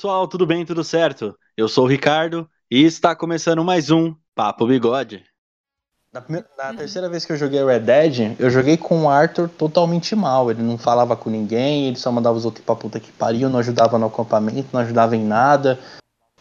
[0.00, 1.36] pessoal, tudo bem, tudo certo?
[1.54, 5.22] Eu sou o Ricardo e está começando mais um Papo Bigode.
[6.10, 6.76] Na, primeira, na uhum.
[6.76, 10.50] terceira vez que eu joguei Red Dead, eu joguei com o Arthur totalmente mal.
[10.50, 13.58] Ele não falava com ninguém, ele só mandava os outros pra puta que pariu, não
[13.58, 15.78] ajudava no acampamento, não ajudava em nada.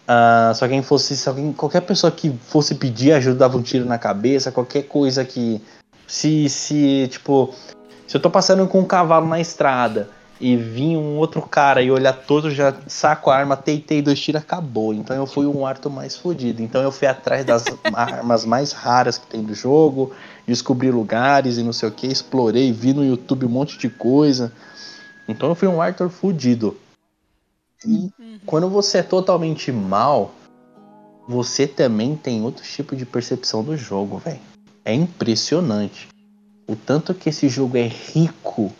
[0.07, 4.53] Uh, fosse, se alguém, qualquer pessoa que fosse pedir ajuda dava um tiro na cabeça,
[4.53, 5.61] qualquer coisa que.
[6.07, 7.53] Se, se, tipo,
[8.07, 10.07] se eu tô passando com um cavalo na estrada
[10.39, 14.41] e vir um outro cara e olhar todo, já saco a arma, teitei dois tiros,
[14.41, 14.93] acabou.
[14.93, 16.61] Então eu fui um Arthur mais fodido.
[16.61, 20.13] Então eu fui atrás das armas mais raras que tem do jogo,
[20.47, 24.53] descobri lugares e não sei o que, explorei, vi no YouTube um monte de coisa.
[25.27, 26.77] Então eu fui um Arthur fudido.
[27.85, 28.39] E uhum.
[28.45, 30.33] quando você é totalmente mal,
[31.27, 34.39] você também tem outro tipo de percepção do jogo, velho.
[34.85, 36.07] É impressionante.
[36.67, 38.71] O tanto que esse jogo é rico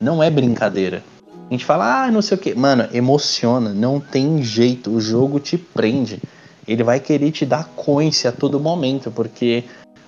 [0.00, 1.02] não é brincadeira.
[1.48, 2.54] A gente fala, ah, não sei o que.
[2.54, 4.90] Mano, emociona, não tem jeito.
[4.90, 6.20] O jogo te prende.
[6.66, 9.62] Ele vai querer te dar coins a todo momento, porque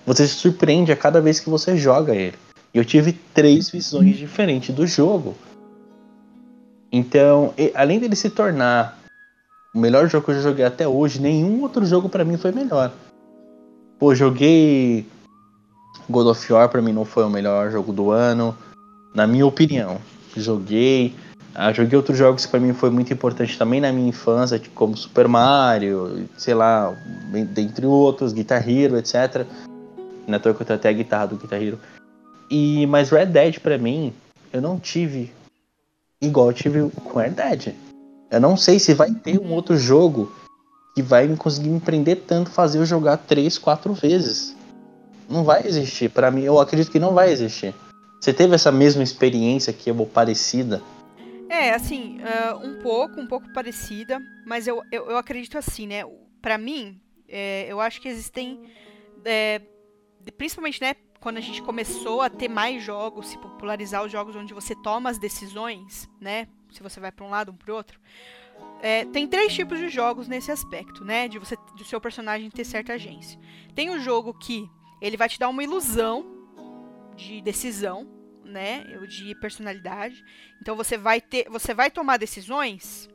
[0.05, 2.35] você se surpreende a cada vez que você joga ele.
[2.75, 5.37] Eu tive três visões diferentes do jogo.
[6.91, 8.99] Então, além dele se tornar
[9.75, 12.91] o melhor jogo que eu joguei até hoje, nenhum outro jogo para mim foi melhor.
[13.99, 15.07] Pô, joguei
[16.09, 18.57] God of War, pra mim não foi o melhor jogo do ano
[19.15, 19.99] na minha opinião.
[20.37, 21.15] Joguei,
[21.61, 24.97] ah, joguei outros jogos que para mim foi muito importante também na minha infância, como
[24.97, 26.97] Super Mario, sei lá,
[27.53, 29.45] dentre outros, Guitar Hero, etc.
[30.25, 31.81] Na toa que eu tenho até a guitarra do Guitar Hero.
[32.49, 34.13] E, mas Red Dead para mim,
[34.53, 35.33] eu não tive
[36.23, 37.75] igual eu tive com Red Dead.
[38.31, 40.33] Eu não sei se vai ter um outro jogo
[40.95, 44.55] que vai me conseguir me prender tanto, fazer eu jogar três, quatro vezes.
[45.29, 46.09] Não vai existir.
[46.09, 47.75] Para mim, eu acredito que não vai existir.
[48.21, 50.81] Você teve essa mesma experiência que ou parecida?
[51.49, 56.03] É, assim, uh, um pouco, um pouco parecida, mas eu, eu, eu acredito assim, né?
[56.43, 58.61] Para mim, é, eu acho que existem,
[59.25, 59.63] é,
[60.37, 64.55] principalmente, né, quando a gente começou a ter mais jogos, se popularizar os jogos onde
[64.55, 66.47] você toma as decisões, né?
[66.71, 68.01] Se você vai para um lado ou para outro.
[68.81, 71.29] É, tem três tipos de jogos nesse aspecto, né?
[71.29, 73.39] De você, do seu personagem ter certa agência.
[73.75, 74.71] Tem o jogo que
[75.01, 76.25] ele vai te dar uma ilusão
[77.17, 78.07] de decisão,
[78.49, 80.25] né, de personalidade.
[80.61, 83.09] Então você vai ter, você vai tomar decisões,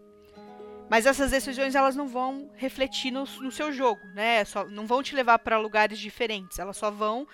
[0.90, 4.46] mas essas decisões elas não vão refletir no, no seu jogo, né?
[4.46, 6.60] Só, não vão te levar para lugares diferentes.
[6.60, 7.28] Elas só vão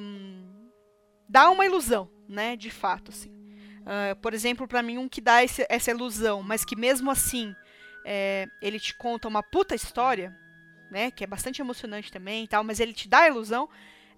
[0.00, 0.70] um,
[1.28, 2.56] dar uma ilusão, né?
[2.56, 3.30] De fato, assim.
[3.82, 7.54] Uh, por exemplo, para mim um que dá esse, essa ilusão, mas que mesmo assim
[8.02, 10.34] é, ele te conta uma puta história,
[10.90, 11.10] né?
[11.10, 12.64] Que é bastante emocionante também, e tal.
[12.64, 13.68] Mas ele te dá a ilusão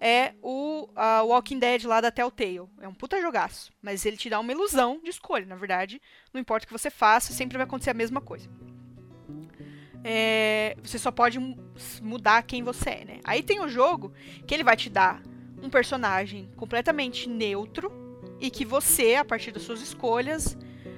[0.00, 2.68] é o uh, Walking Dead lá da Telltale.
[2.80, 3.72] É um puta jogaço.
[3.82, 5.46] Mas ele te dá uma ilusão de escolha.
[5.46, 6.00] Na verdade,
[6.32, 8.48] não importa o que você faça, sempre vai acontecer a mesma coisa.
[10.04, 11.38] É, você só pode
[12.00, 13.20] mudar quem você é, né?
[13.24, 14.12] Aí tem o jogo
[14.46, 15.22] que ele vai te dar
[15.62, 17.90] um personagem completamente neutro
[18.40, 20.56] e que você, a partir das suas escolhas,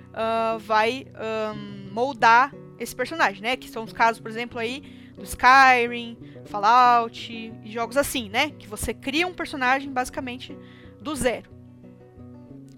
[0.08, 1.06] uh, vai
[1.54, 3.56] um, moldar esse personagem, né?
[3.56, 8.50] Que são os casos, por exemplo, aí do Skyrim, Fallout e jogos assim, né?
[8.50, 10.56] Que você cria um personagem basicamente
[11.00, 11.58] do zero.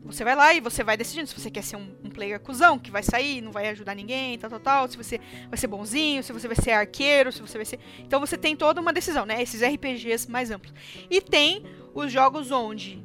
[0.05, 2.79] Você vai lá e você vai decidindo se você quer ser um, um player cuzão,
[2.79, 4.89] que vai sair, não vai ajudar ninguém, tal, tal, tal.
[4.89, 7.79] Se você vai ser bonzinho, se você vai ser arqueiro, se você vai ser.
[8.01, 9.41] Então você tem toda uma decisão, né?
[9.41, 10.75] Esses RPGs mais amplos.
[11.09, 11.65] E tem
[11.95, 13.05] os jogos onde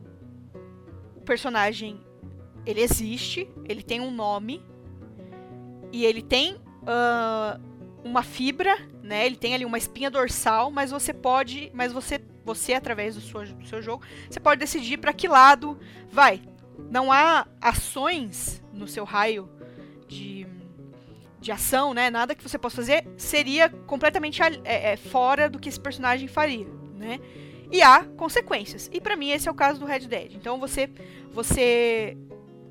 [1.15, 2.01] o personagem
[2.65, 4.63] ele existe, ele tem um nome
[5.91, 7.61] e ele tem uh,
[8.05, 9.25] uma fibra né?
[9.25, 13.45] Ele tem ali uma espinha dorsal, mas você pode, mas você, você através do seu,
[13.45, 15.79] do seu jogo, você pode decidir para que lado
[16.11, 16.41] vai.
[16.89, 19.47] Não há ações no seu raio
[20.07, 20.47] de,
[21.39, 22.09] de ação, né?
[22.09, 26.67] Nada que você possa fazer seria completamente é, é, fora do que esse personagem faria,
[26.95, 27.19] né?
[27.71, 28.89] E há consequências.
[28.91, 30.33] E para mim esse é o caso do Red Dead.
[30.33, 30.89] Então você
[31.31, 32.17] você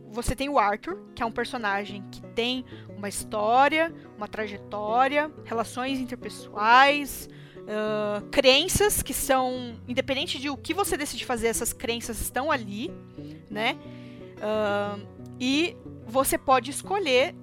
[0.08, 2.64] você tem o Arthur, que é um personagem que tem
[3.04, 7.28] uma história, uma trajetória, relações interpessoais,
[7.58, 12.90] uh, crenças que são, independente de o que você decide fazer, essas crenças estão ali,
[13.50, 13.76] né?
[14.38, 15.06] Uh,
[15.38, 17.34] e você pode escolher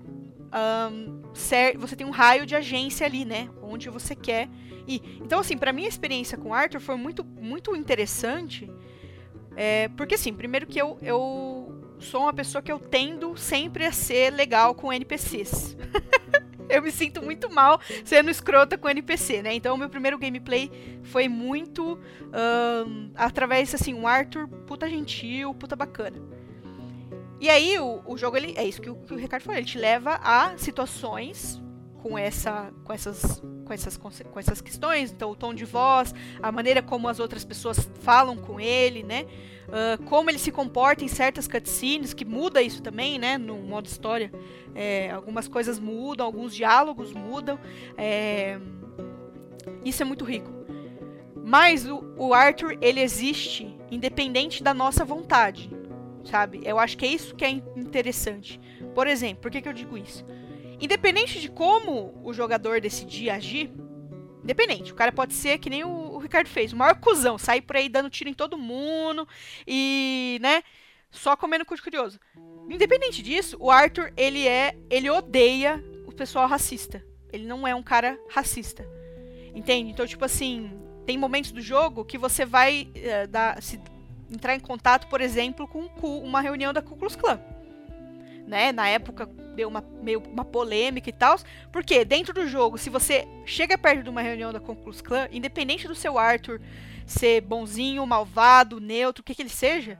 [0.91, 3.47] um, ser, você tem um raio de agência ali, né?
[3.61, 4.49] Onde você quer
[4.87, 5.19] ir.
[5.21, 8.67] Então, assim, para mim a experiência com Arthur foi muito, muito interessante.
[9.55, 11.50] É, porque, assim, primeiro que eu, eu
[12.01, 15.77] sou uma pessoa que eu tendo sempre a ser legal com NPCs.
[16.69, 19.53] eu me sinto muito mal sendo escrota com NPC, né?
[19.53, 20.71] Então, meu primeiro gameplay
[21.03, 21.99] foi muito
[22.87, 26.17] um, através, assim, um Arthur puta gentil, puta bacana.
[27.39, 29.65] E aí o, o jogo, ele, é isso que o, que o Ricardo falou, ele
[29.65, 31.61] te leva a situações
[32.01, 36.51] com, essa, com, essas, com, essas, com essas questões, então o tom de voz, a
[36.51, 39.25] maneira como as outras pessoas falam com ele, né?
[39.67, 43.37] Uh, como ele se comporta em certas cutscenes, que muda isso também, né?
[43.37, 44.31] No modo história.
[44.75, 47.57] É, algumas coisas mudam, alguns diálogos mudam.
[47.97, 48.59] É,
[49.85, 50.49] isso é muito rico.
[51.43, 55.69] Mas o, o Arthur, ele existe independente da nossa vontade,
[56.23, 56.61] sabe?
[56.63, 58.59] Eu acho que é isso que é interessante.
[58.93, 60.25] Por exemplo, por que, que eu digo isso?
[60.81, 63.71] Independente de como o jogador decidir agir,
[64.43, 67.61] independente, o cara pode ser que nem o, o Ricardo fez, o maior cuzão, sair
[67.61, 69.27] por aí dando tiro em todo mundo
[69.67, 70.63] e, né,
[71.11, 72.19] só comendo cu curioso.
[72.67, 77.05] Independente disso, o Arthur, ele é, ele odeia o pessoal racista.
[77.31, 78.87] Ele não é um cara racista.
[79.53, 79.91] Entende?
[79.91, 80.71] Então, tipo assim,
[81.05, 83.79] tem momentos do jogo que você vai uh, dar, se,
[84.31, 85.85] entrar em contato, por exemplo, com
[86.19, 87.39] uma reunião da Ku Klux Klan.
[88.47, 88.71] Né?
[88.71, 89.29] Na época
[89.67, 91.37] uma, meio uma polêmica e tal.
[91.71, 95.87] Porque dentro do jogo, se você chega perto de uma reunião da Klux Klan, independente
[95.87, 96.61] do seu Arthur
[97.05, 99.97] ser bonzinho, malvado, neutro, o que, que ele seja,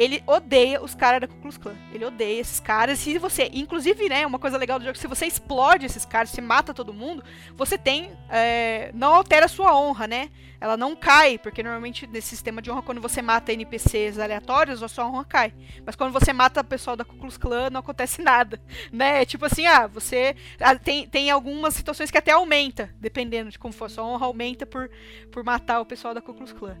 [0.00, 1.76] ele odeia os caras da Ku Klux Klan.
[1.92, 2.98] Ele odeia esses caras.
[2.98, 6.40] Se você, inclusive, né, uma coisa legal do jogo, se você explode esses caras, se
[6.40, 7.22] mata todo mundo,
[7.54, 10.30] você tem, é, não altera a sua honra, né?
[10.58, 14.88] Ela não cai, porque normalmente nesse sistema de honra, quando você mata NPCs aleatórios, a
[14.88, 15.52] sua honra cai.
[15.84, 18.58] Mas quando você mata o pessoal da Ku Klux Klan, não acontece nada,
[18.90, 19.26] né?
[19.26, 23.74] Tipo assim, ah, você ah, tem, tem algumas situações que até aumenta, dependendo de como
[23.74, 24.90] for, a sua honra aumenta por,
[25.30, 26.78] por matar o pessoal da Ku Klux Klan.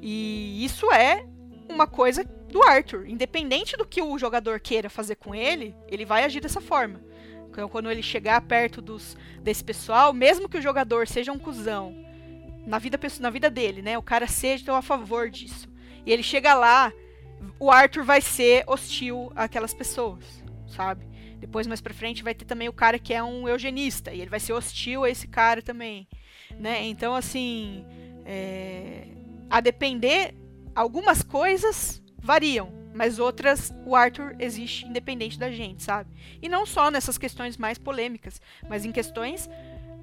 [0.00, 1.26] E isso é
[1.68, 3.06] uma coisa do Arthur.
[3.08, 7.00] Independente do que o jogador queira fazer com ele, ele vai agir dessa forma.
[7.50, 12.04] Então, quando ele chegar perto dos, desse pessoal, mesmo que o jogador seja um cuzão,
[12.66, 13.96] na vida, na vida dele, né?
[13.98, 15.68] O cara seja então, a favor disso.
[16.04, 16.92] E ele chega lá,
[17.58, 21.06] o Arthur vai ser hostil àquelas pessoas, sabe?
[21.38, 24.12] Depois, mais pra frente, vai ter também o cara que é um eugenista.
[24.12, 26.08] E ele vai ser hostil a esse cara também.
[26.58, 26.84] Né?
[26.86, 27.84] Então, assim.
[28.24, 29.08] É...
[29.50, 30.34] A depender
[30.74, 36.10] algumas coisas variam, mas outras o Arthur existe independente da gente, sabe?
[36.40, 39.48] E não só nessas questões mais polêmicas, mas em questões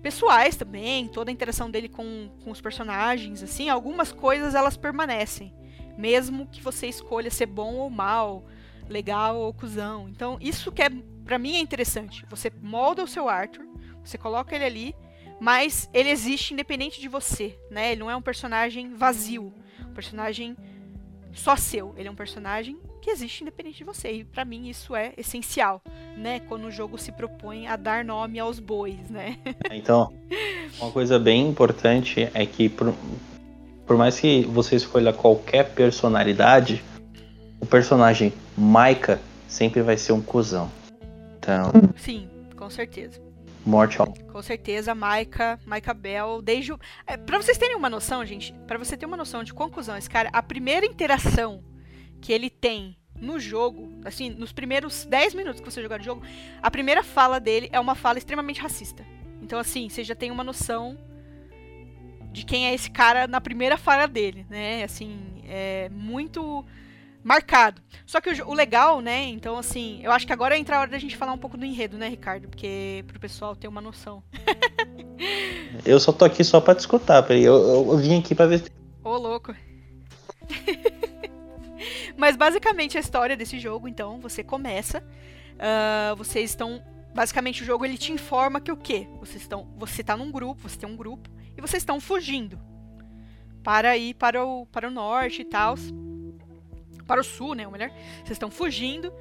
[0.01, 5.53] pessoais também, toda a interação dele com, com os personagens, assim, algumas coisas elas permanecem,
[5.97, 8.45] mesmo que você escolha ser bom ou mal,
[8.89, 10.09] legal ou cuzão.
[10.09, 10.89] Então, isso que é
[11.23, 12.25] para mim é interessante.
[12.29, 13.65] Você molda o seu Arthur,
[14.03, 14.95] você coloca ele ali,
[15.39, 17.91] mas ele existe independente de você, né?
[17.91, 19.53] Ele não é um personagem vazio
[19.91, 20.57] um personagem
[21.33, 21.93] só seu.
[21.97, 24.11] Ele é um personagem que existe independente de você.
[24.11, 25.81] E para mim isso é essencial,
[26.17, 26.39] né?
[26.41, 29.37] Quando o jogo se propõe a dar nome aos bois, né?
[29.71, 30.13] então,
[30.79, 32.93] uma coisa bem importante é que por,
[33.85, 36.83] por mais que você escolha qualquer personalidade,
[37.59, 40.71] o personagem Maika sempre vai ser um cuzão.
[41.37, 41.71] Então.
[41.97, 43.30] Sim, com certeza.
[43.65, 44.11] Morte ao...
[44.13, 46.79] Com certeza, Maika, Maika Bell, desde o...
[47.05, 50.09] É, pra vocês terem uma noção, gente, para você ter uma noção de conclusão, esse
[50.09, 51.63] cara, a primeira interação
[52.19, 56.23] que ele tem no jogo, assim, nos primeiros 10 minutos que você jogar no jogo,
[56.61, 59.05] a primeira fala dele é uma fala extremamente racista.
[59.41, 60.97] Então, assim, você já tem uma noção
[62.31, 64.83] de quem é esse cara na primeira fala dele, né?
[64.83, 66.65] Assim, é muito
[67.23, 67.81] marcado.
[68.05, 69.23] Só que o, o, legal, né?
[69.25, 71.65] Então, assim, eu acho que agora entra a hora da gente falar um pouco do
[71.65, 72.47] enredo, né, Ricardo?
[72.47, 74.23] Porque pro pessoal ter uma noção.
[75.85, 77.43] eu só tô aqui só pra te escutar, peraí.
[77.43, 78.63] Eu, eu, eu vim aqui pra ver.
[79.03, 79.55] Ô, louco.
[82.17, 85.03] Mas basicamente a história desse jogo, então, você começa.
[85.53, 86.83] Uh, vocês estão.
[87.13, 89.07] Basicamente o jogo ele te informa que o quê?
[89.19, 89.67] Vocês estão.
[89.77, 92.59] Você tá num grupo, você tem um grupo, e vocês estão fugindo.
[93.63, 95.75] Para ir para o, para o norte e tal
[97.11, 97.65] para o sul, né?
[97.65, 97.89] Ou melhor,
[98.23, 99.11] vocês estão fugindo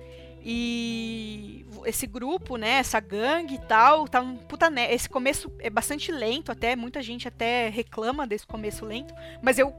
[0.41, 5.69] e esse grupo, né, essa gangue e tal, tá um puta ne esse começo é
[5.69, 9.75] bastante lento, até muita gente até reclama desse começo lento, mas eu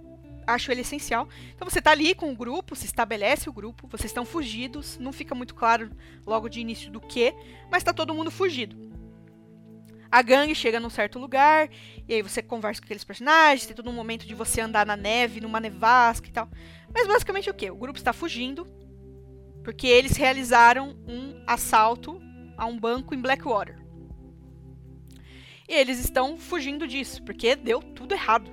[0.46, 1.30] acho ele essencial.
[1.56, 5.14] Então você tá ali com o grupo, se estabelece o grupo, vocês estão fugidos, não
[5.14, 5.90] fica muito claro
[6.28, 7.34] logo de início do que,
[7.72, 8.92] mas tá todo mundo fugido.
[10.12, 11.70] A gangue chega num certo lugar,
[12.06, 14.98] e aí você conversa com aqueles personagens, tem todo um momento de você andar na
[14.98, 16.50] neve, numa nevasca e tal.
[16.94, 17.70] Mas basicamente o que?
[17.70, 18.68] O grupo está fugindo
[19.64, 22.22] porque eles realizaram um assalto
[22.58, 23.80] a um banco em Blackwater.
[25.68, 28.52] E eles estão fugindo disso, porque deu tudo errado.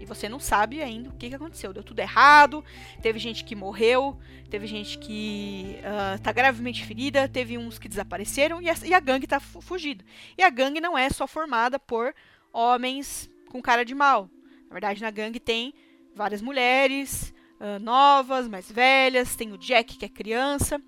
[0.00, 1.72] E você não sabe ainda o que, que aconteceu.
[1.72, 2.64] Deu tudo errado,
[3.00, 4.18] teve gente que morreu,
[4.50, 5.78] teve gente que
[6.14, 10.04] está uh, gravemente ferida, teve uns que desapareceram e a, e a gangue está fugida.
[10.36, 12.14] E a gangue não é só formada por
[12.52, 14.28] homens com cara de mal.
[14.68, 15.74] Na verdade, na gangue tem
[16.14, 17.32] várias mulheres,
[17.64, 20.80] uh, novas, mais velhas, tem o Jack, que é criança.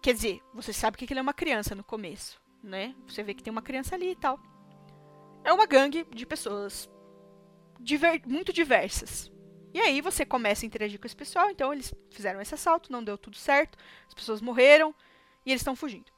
[0.00, 2.94] Quer dizer, você sabe que ele é uma criança no começo, né?
[3.08, 4.38] Você vê que tem uma criança ali e tal.
[5.42, 6.88] É uma gangue de pessoas
[7.80, 9.30] diver muito diversas.
[9.74, 13.04] E aí você começa a interagir com esse pessoal, então eles fizeram esse assalto, não
[13.04, 13.76] deu tudo certo,
[14.06, 14.94] as pessoas morreram
[15.44, 16.10] e eles estão fugindo.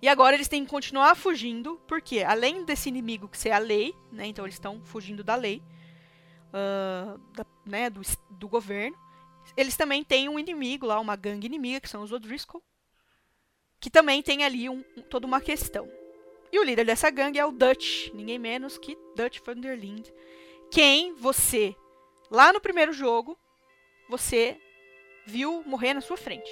[0.00, 3.94] E agora eles têm que continuar fugindo, porque além desse inimigo que ser a lei,
[4.12, 5.62] né, então eles estão fugindo da lei,
[6.50, 8.96] uh, da, né, do, do governo,
[9.56, 12.62] eles também têm um inimigo lá, uma gangue inimiga, que são os O'Driscoll,
[13.80, 15.88] que também tem ali um, um, toda uma questão.
[16.50, 20.12] E o líder dessa gangue é o Dutch, ninguém menos que Dutch van der Linde,
[20.70, 21.74] quem você,
[22.30, 23.38] lá no primeiro jogo,
[24.08, 24.60] você
[25.26, 26.50] viu morrer na sua frente.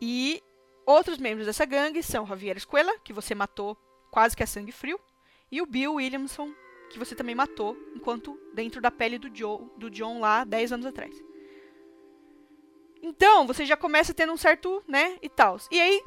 [0.00, 0.42] E
[0.86, 3.76] outros membros dessa gangue são Javier Escuela, que você matou
[4.10, 5.00] quase que a sangue frio,
[5.50, 6.52] e o Bill Williamson,
[6.90, 10.86] que você também matou enquanto dentro da pele do, Joe, do John lá 10 anos
[10.86, 11.14] atrás.
[13.02, 15.58] Então, você já começa tendo um certo, né, e tal.
[15.70, 16.02] E aí,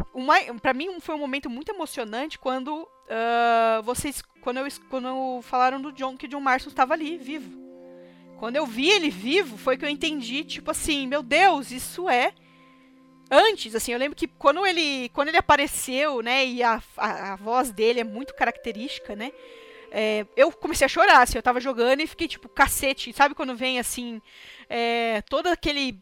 [0.62, 5.92] para mim foi um momento muito emocionante quando uh, vocês, quando, eu, quando falaram do
[5.92, 7.68] John, que o John Marston estava ali, vivo.
[8.40, 12.34] Quando eu vi ele vivo, foi que eu entendi, tipo assim, meu Deus, isso é
[13.30, 17.36] antes, assim, eu lembro que quando ele, quando ele apareceu, né, e a, a, a
[17.36, 19.32] voz dele é muito característica, né,
[19.92, 23.56] é, eu comecei a chorar, assim, eu tava jogando e fiquei tipo, cacete, sabe quando
[23.56, 24.22] vem, assim,
[24.70, 26.02] é, todo aquele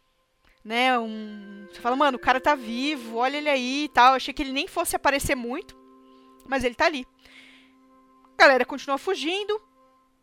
[0.66, 0.98] né?
[0.98, 4.10] Um, você fala, mano, o cara tá vivo, olha ele aí e tal.
[4.10, 5.78] Eu achei que ele nem fosse aparecer muito,
[6.48, 7.06] mas ele tá ali.
[8.36, 9.62] A galera continua fugindo.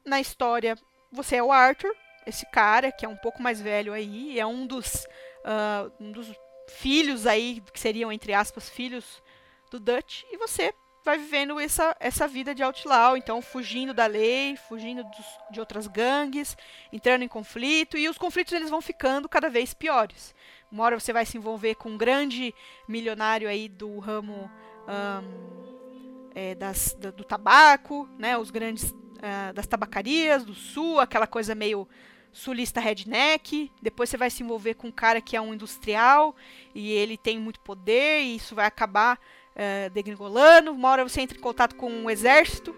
[0.04, 0.76] Na história,
[1.12, 1.94] você é o Arthur,
[2.26, 5.06] esse cara que é um pouco mais velho aí, é um dos,
[5.44, 6.26] uh, um dos
[6.68, 9.22] filhos aí, que seriam, entre aspas, filhos
[9.70, 14.56] do Dutch, e você vai vivendo essa, essa vida de outlaw, então fugindo da lei,
[14.56, 16.56] fugindo dos, de outras gangues,
[16.92, 20.34] entrando em conflito, e os conflitos eles vão ficando cada vez piores.
[20.70, 22.54] Uma hora você vai se envolver com um grande
[22.88, 24.50] milionário aí do ramo
[24.88, 31.26] um, é, das, da, do tabaco, né, os grandes uh, das tabacarias do sul, aquela
[31.26, 31.86] coisa meio
[32.32, 33.70] sulista redneck.
[33.82, 36.34] Depois você vai se envolver com um cara que é um industrial
[36.74, 39.18] e ele tem muito poder e isso vai acabar
[39.54, 40.72] é, degringolando.
[40.72, 42.74] Uma hora você entra em contato com o exército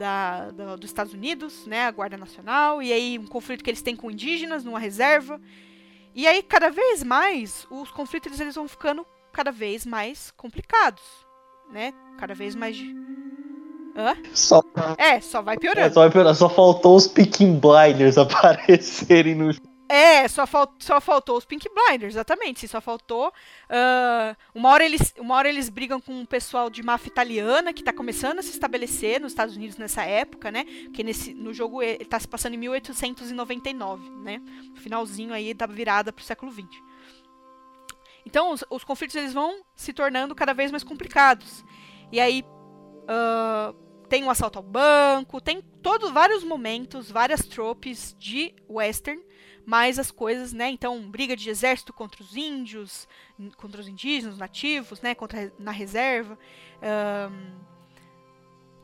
[0.00, 3.82] da, da, dos Estados Unidos, né, a Guarda Nacional, e aí um conflito que eles
[3.82, 5.38] têm com indígenas numa reserva.
[6.14, 11.02] E aí, cada vez mais, os conflitos eles vão ficando cada vez mais complicados,
[11.70, 11.92] né?
[12.18, 12.76] Cada vez mais...
[13.96, 14.16] Hã?
[14.34, 14.62] Só...
[14.96, 15.86] É, só vai piorando.
[15.86, 16.34] É, só vai piorando.
[16.34, 19.50] Só faltou os Picking Blinders aparecerem no
[19.92, 20.44] é, só,
[20.78, 22.68] só faltou os Pink Blinders, exatamente.
[22.68, 23.32] Só faltou.
[23.68, 27.80] Uh, uma, hora eles, uma hora eles brigam com um pessoal de máfia italiana que
[27.80, 30.64] está começando a se estabelecer nos Estados Unidos nessa época, né?
[30.84, 34.40] Porque nesse, no jogo ele tá se passando em 1899, né?
[34.76, 36.68] Finalzinho aí da virada para o século XX.
[38.24, 41.64] Então os, os, conflitos eles vão se tornando cada vez mais complicados.
[42.12, 42.44] E aí.
[43.08, 49.22] Uh, tem um assalto ao banco, tem todos vários momentos, várias tropes de western
[49.64, 50.68] mais as coisas, né?
[50.68, 53.06] Então, briga de exército contra os índios,
[53.56, 55.14] contra os indígenas, nativos, né?
[55.14, 56.36] Contra na reserva,
[56.82, 57.56] um,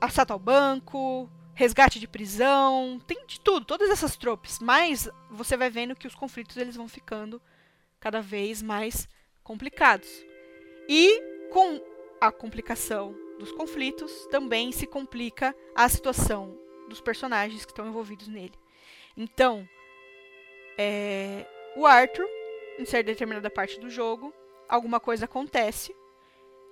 [0.00, 4.60] assalto ao banco, resgate de prisão, tem de tudo, todas essas tropes.
[4.60, 7.42] Mas você vai vendo que os conflitos eles vão ficando
[7.98, 9.08] cada vez mais
[9.42, 10.08] complicados.
[10.88, 11.80] E com
[12.20, 18.54] a complicação dos conflitos, também se complica a situação dos personagens que estão envolvidos nele.
[19.16, 19.68] Então,
[20.78, 22.26] é, o Arthur,
[22.78, 24.32] em certa determinada parte do jogo,
[24.68, 25.94] alguma coisa acontece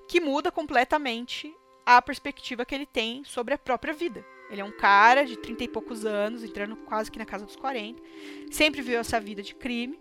[0.08, 1.54] que muda completamente
[1.86, 4.24] a perspectiva que ele tem sobre a própria vida.
[4.50, 7.56] Ele é um cara de 30 e poucos anos, entrando quase que na casa dos
[7.56, 8.02] 40,
[8.50, 9.98] sempre viveu essa vida de crime,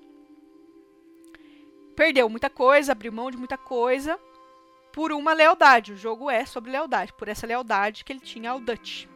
[1.96, 4.20] perdeu muita coisa, abriu mão de muita coisa
[4.94, 5.92] por uma lealdade.
[5.92, 9.08] O jogo é sobre lealdade, por essa lealdade que ele tinha ao Dutch.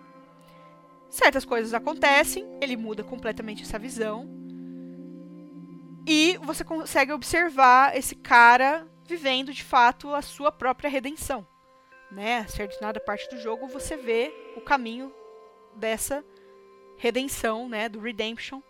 [1.09, 4.27] Certas coisas acontecem, ele muda completamente essa visão,
[6.09, 11.45] e você consegue observar esse cara vivendo de fato a sua própria redenção.
[12.09, 12.45] Né?
[12.81, 15.13] A parte do jogo você vê o caminho
[15.75, 16.23] dessa
[16.97, 18.61] redenção, né, do redemption,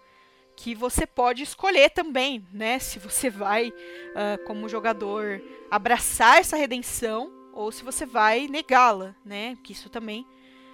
[0.58, 7.32] que você pode escolher também, né, se você vai uh, como jogador abraçar essa redenção
[7.54, 10.28] ou se você vai negá-la, né, que isso também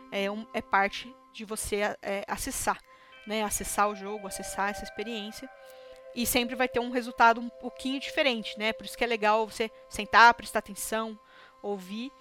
[0.09, 2.79] é, um, é parte de você é, acessar,
[3.27, 5.49] né, acessar o jogo, acessar essa experiência
[6.15, 8.71] e sempre vai ter um resultado um pouquinho diferente, né?
[8.71, 11.19] Por isso que é legal você sentar, prestar atenção,
[11.61, 12.11] ouvir.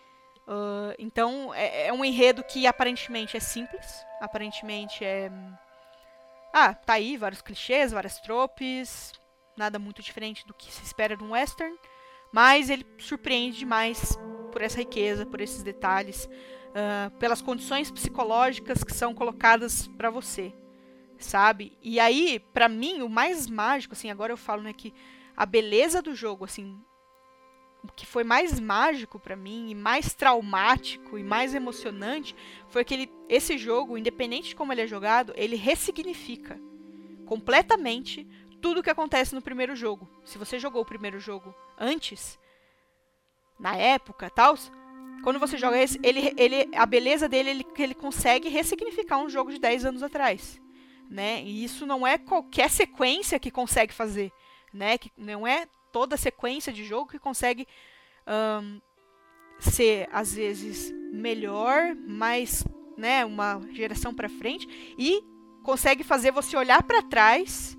[0.49, 5.31] Uh, então é, é, um enredo que aparentemente é simples, aparentemente é
[6.53, 9.13] ah tá aí vários clichês, várias tropes,
[9.57, 11.77] nada muito diferente do que se espera de um western,
[12.33, 14.19] mas ele surpreende demais
[14.51, 20.53] por essa riqueza, por esses detalhes, uh, pelas condições psicológicas que são colocadas para você,
[21.19, 21.77] sabe?
[21.83, 24.93] E aí, para mim, o mais mágico, assim, agora eu falo, né, que
[25.37, 26.79] a beleza do jogo, assim,
[27.97, 32.35] que foi mais mágico para mim e mais traumático e mais emocionante
[32.69, 36.61] foi que ele, esse jogo, independente de como ele é jogado, ele ressignifica
[37.27, 38.27] completamente
[38.61, 40.09] tudo o que acontece no primeiro jogo.
[40.25, 42.39] Se você jogou o primeiro jogo antes,
[43.59, 44.57] na época, tal,
[45.23, 49.51] quando você joga esse, ele, ele, a beleza dele, ele, ele consegue ressignificar um jogo
[49.51, 50.61] de 10 anos atrás,
[51.11, 51.43] né?
[51.43, 54.33] E isso não é qualquer sequência que consegue fazer,
[54.73, 54.97] né?
[54.99, 57.69] Que não é toda sequência de jogo que consegue
[58.27, 58.81] um,
[59.61, 62.65] ser às vezes melhor, mais,
[62.97, 64.67] né, uma geração para frente
[64.99, 65.23] e
[65.63, 67.79] consegue fazer você olhar para trás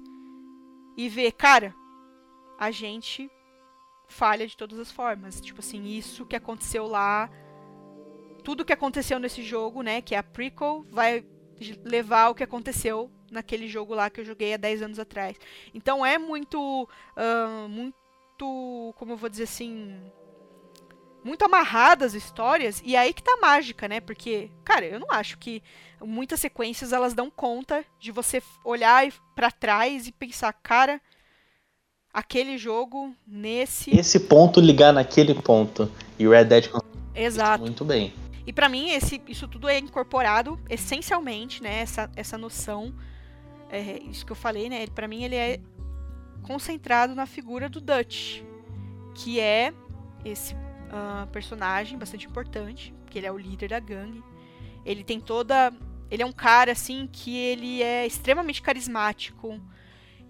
[0.96, 1.76] e ver, cara,
[2.58, 3.30] a gente
[4.08, 5.42] falha de todas as formas.
[5.42, 7.30] Tipo assim, isso que aconteceu lá,
[8.44, 11.26] tudo que aconteceu nesse jogo, né, que é a prequel, vai
[11.84, 15.38] levar ao que aconteceu naquele jogo lá que eu joguei há 10 anos atrás.
[15.74, 18.03] Então é muito, uh, muito
[18.34, 19.96] muito, como eu vou dizer assim,
[21.24, 24.00] muito amarradas histórias, e aí que tá a mágica, né?
[24.00, 25.62] Porque, cara, eu não acho que
[26.02, 31.00] muitas sequências elas dão conta de você olhar para trás e pensar, cara,
[32.14, 35.90] aquele jogo nesse esse ponto ligar naquele ponto.
[36.20, 36.70] E o Red Dead
[37.16, 37.64] Exato.
[37.64, 38.14] muito bem.
[38.46, 41.80] E para mim esse, isso tudo é incorporado essencialmente, né?
[41.80, 42.94] Essa, essa noção,
[43.70, 44.86] é, isso que eu falei, né?
[44.88, 45.60] Para mim ele é
[46.44, 48.42] concentrado na figura do Dutch,
[49.16, 49.74] que é
[50.24, 54.24] esse uh, personagem bastante importante, que ele é o líder da gangue.
[54.86, 55.74] Ele tem toda,
[56.12, 59.60] ele é um cara assim que ele é extremamente carismático.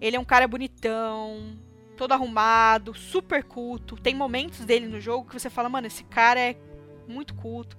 [0.00, 1.58] Ele é um cara bonitão,
[1.96, 3.96] todo arrumado, super culto.
[3.96, 6.56] Tem momentos dele no jogo que você fala, mano, esse cara é
[7.06, 7.76] muito culto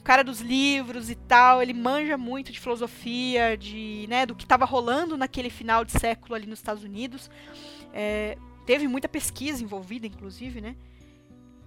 [0.00, 4.64] cara dos livros e tal, ele manja muito de filosofia, de, né, do que estava
[4.64, 7.30] rolando naquele final de século ali nos Estados Unidos.
[7.92, 10.76] É, teve muita pesquisa envolvida, inclusive, né?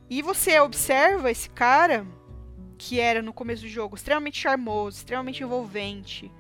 [0.10, 2.06] E você observa esse cara,
[2.78, 6.32] que era no começo do jogo extremamente charmoso, extremamente envolvente,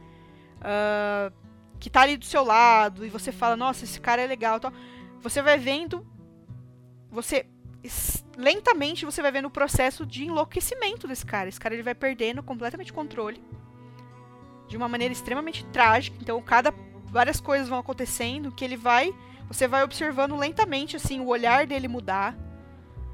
[0.59, 1.33] uh,
[1.79, 4.71] que tá ali do seu lado, e você fala, nossa, esse cara é legal tal.
[5.21, 6.05] Você vai vendo.
[7.11, 7.45] Você
[8.37, 11.49] lentamente você vai vendo o processo de enlouquecimento desse cara.
[11.49, 13.41] Esse cara ele vai perdendo completamente controle
[14.67, 16.17] de uma maneira extremamente trágica.
[16.21, 16.73] Então, cada
[17.05, 19.13] várias coisas vão acontecendo que ele vai,
[19.47, 22.37] você vai observando lentamente assim o olhar dele mudar,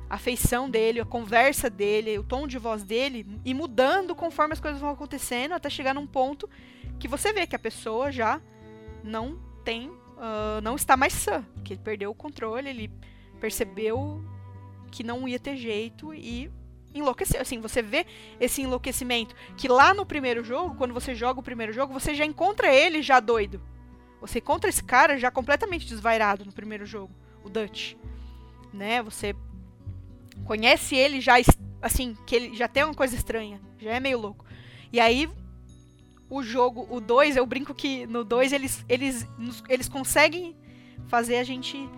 [0.09, 4.59] a feição dele, a conversa dele, o tom de voz dele e mudando conforme as
[4.59, 6.49] coisas vão acontecendo até chegar num ponto
[6.99, 8.41] que você vê que a pessoa já
[9.03, 12.91] não tem, uh, não está mais sã, que ele perdeu o controle, ele
[13.39, 14.23] percebeu
[14.93, 16.51] que não ia ter jeito e
[16.93, 17.41] enlouqueceu.
[17.41, 18.05] Assim, você vê
[18.39, 22.23] esse enlouquecimento que lá no primeiro jogo, quando você joga o primeiro jogo, você já
[22.23, 23.59] encontra ele já doido.
[24.21, 27.11] Você encontra esse cara já completamente desvairado no primeiro jogo,
[27.43, 27.95] o Dutch.
[28.71, 29.01] Né?
[29.01, 29.35] Você
[30.45, 31.33] conhece ele já
[31.81, 34.45] assim, que ele já tem uma coisa estranha, já é meio louco.
[34.91, 35.27] E aí
[36.29, 39.27] o jogo, o 2, eu brinco que no 2 eles eles
[39.67, 40.55] eles conseguem
[41.07, 41.89] fazer a gente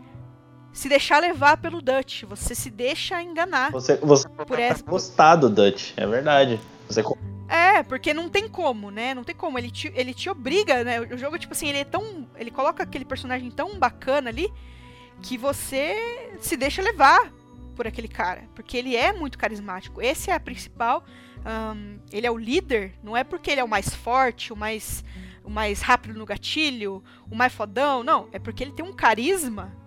[0.76, 2.24] se deixar levar pelo Dutch.
[2.24, 3.72] Você se deixa enganar.
[3.72, 4.84] Você, você por essa...
[4.84, 6.60] gostar do Dutch, é verdade.
[6.90, 7.02] Você...
[7.48, 9.14] É, porque não tem como, né?
[9.14, 9.58] Não tem como.
[9.58, 11.00] Ele te, ele te obriga, né?
[11.00, 12.28] O jogo, tipo assim, ele é tão.
[12.36, 14.52] Ele coloca aquele personagem tão bacana ali
[15.22, 17.32] que você se deixa levar
[17.74, 18.44] por aquele cara.
[18.54, 20.02] Porque ele é muito carismático.
[20.02, 21.06] Esse é a principal.
[21.46, 25.06] Um, ele é o líder, não é porque ele é o mais forte, o mais,
[25.44, 28.28] o mais rápido no gatilho, o mais fodão, não.
[28.34, 29.85] É porque ele tem um carisma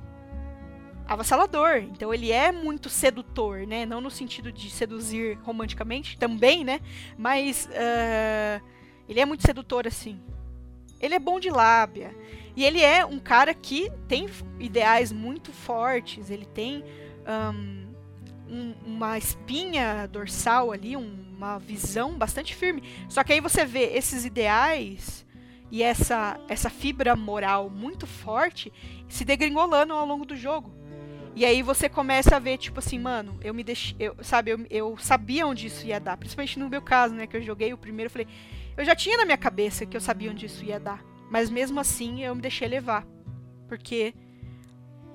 [1.08, 1.78] avassalador.
[1.78, 3.86] Então ele é muito sedutor, né?
[3.86, 6.80] Não no sentido de seduzir romanticamente, também, né?
[7.16, 8.64] Mas uh,
[9.08, 10.20] ele é muito sedutor assim.
[11.00, 12.14] Ele é bom de lábia.
[12.54, 16.28] E ele é um cara que tem ideais muito fortes.
[16.28, 16.84] Ele tem
[17.26, 17.86] um,
[18.48, 22.82] um, uma espinha dorsal ali, um, uma visão bastante firme.
[23.08, 25.24] Só que aí você vê esses ideais
[25.70, 28.72] e essa, essa fibra moral muito forte
[29.08, 30.77] se degringolando ao longo do jogo.
[31.38, 33.94] E aí você começa a ver, tipo assim, mano, eu me deixei.
[33.96, 36.16] Eu, sabe, eu, eu sabia onde isso ia dar.
[36.16, 37.28] Principalmente no meu caso, né?
[37.28, 38.26] Que eu joguei o primeiro, eu falei.
[38.76, 41.00] Eu já tinha na minha cabeça que eu sabia onde isso ia dar.
[41.30, 43.06] Mas mesmo assim eu me deixei levar.
[43.68, 44.12] Porque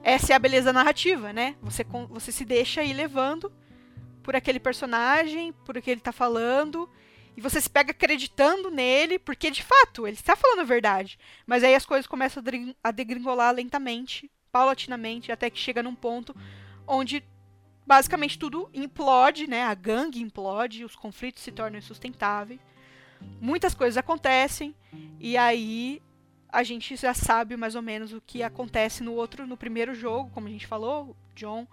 [0.02, 1.58] essa é a beleza narrativa, né?
[1.62, 3.52] Você, você se deixa ir levando
[4.24, 6.90] por aquele personagem, por o que ele tá falando.
[7.36, 11.20] E você se pega acreditando nele, porque de fato ele está falando a verdade.
[11.46, 12.42] Mas aí as coisas começam
[12.82, 16.36] a degringolar lentamente paulatinamente até que chega num ponto
[16.86, 17.24] onde
[17.86, 19.63] basicamente tudo implode, né?
[19.63, 22.60] A gangue implode, os conflitos se tornam insustentáveis.
[23.42, 24.76] Muitas coisas acontecem
[25.20, 26.00] e aí
[26.50, 30.30] a gente já sabe mais ou menos o que acontece no outro, no primeiro jogo,
[30.30, 31.68] como a gente falou, John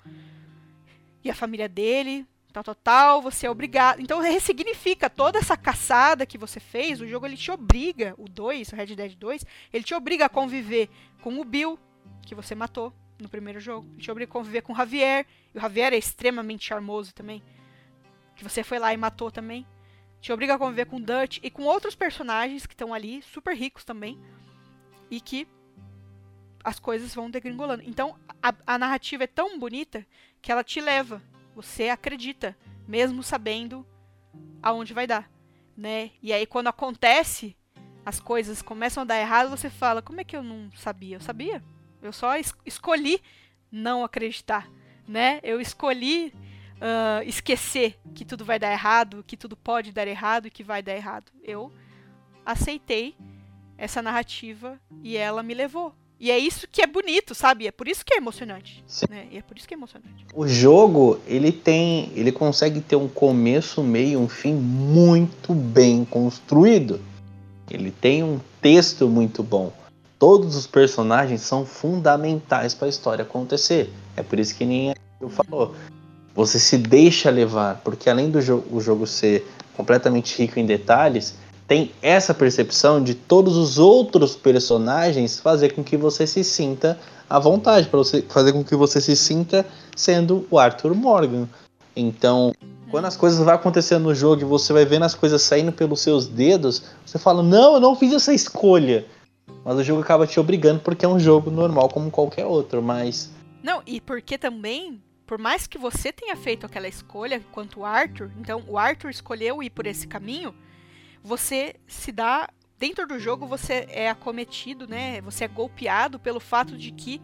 [1.23, 4.01] e a família dele, tal, tal, tal, você é obrigado.
[4.01, 8.73] Então ressignifica toda essa caçada que você fez, o jogo ele te obriga, o 2,
[8.73, 10.88] o Red Dead 2, ele te obriga a conviver
[11.21, 11.79] com o Bill,
[12.31, 13.88] que você matou no primeiro jogo.
[13.93, 17.43] Ele te obriga a conviver com o Javier, e o Javier é extremamente charmoso também,
[18.37, 19.66] que você foi lá e matou também.
[20.21, 23.57] Te obriga a conviver com o Dutch e com outros personagens que estão ali, super
[23.57, 24.16] ricos também
[25.11, 25.49] e que
[26.62, 27.83] as coisas vão degringolando.
[27.85, 30.07] Então, a, a, narrativa é tão bonita
[30.40, 31.21] que ela te leva.
[31.57, 33.85] Você acredita, mesmo sabendo
[34.62, 35.29] aonde vai dar,
[35.77, 36.12] né?
[36.23, 37.57] E aí quando acontece,
[38.07, 41.16] as coisas começam a dar errado, você fala: "Como é que eu não sabia?
[41.16, 41.61] Eu sabia.
[42.03, 43.21] Eu só es escolhi
[43.71, 44.69] não acreditar,
[45.07, 45.41] né?
[45.43, 46.33] Eu escolhi
[46.77, 50.83] uh, esquecer que tudo vai dar errado, que tudo pode dar errado e que vai
[50.83, 51.31] dar errado.
[51.45, 51.73] Eu
[52.45, 53.15] aceitei
[53.77, 55.95] essa narrativa e ela me levou.
[56.19, 57.67] E é isso que é bonito, sabe?
[57.67, 58.85] É por isso que é emocionante.
[59.09, 59.27] Né?
[59.31, 60.27] E é por isso que é emocionante.
[60.35, 62.13] O jogo, ele tem.
[62.15, 67.01] Ele consegue ter um começo, meio um fim muito bem construído.
[67.71, 69.73] Ele tem um texto muito bom.
[70.20, 73.90] Todos os personagens são fundamentais para a história acontecer.
[74.14, 75.74] É por isso que nem eu falou.
[76.35, 81.37] Você se deixa levar, porque além do jo o jogo ser completamente rico em detalhes,
[81.66, 87.38] tem essa percepção de todos os outros personagens fazer com que você se sinta à
[87.38, 89.64] vontade, para você fazer com que você se sinta
[89.96, 91.48] sendo o Arthur Morgan.
[91.96, 92.52] Então,
[92.90, 96.02] quando as coisas vão acontecendo no jogo e você vai vendo as coisas saindo pelos
[96.02, 99.06] seus dedos, você fala: "Não, eu não fiz essa escolha".
[99.64, 103.33] Mas o jogo acaba te obrigando porque é um jogo normal como qualquer outro, mas
[103.62, 108.33] Não, e porque também por mais que você tenha feito aquela escolha quanto o Arthur,
[108.40, 110.53] então o Arthur escolheu ir por esse caminho,
[111.23, 112.49] você se dá
[112.81, 115.20] dentro do jogo você é acometido, né?
[115.20, 117.20] Você é golpeado pelo fato de que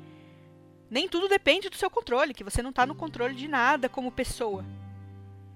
[0.90, 4.12] nem tudo depende do seu controle, que você não está no controle de nada como
[4.12, 4.64] pessoa.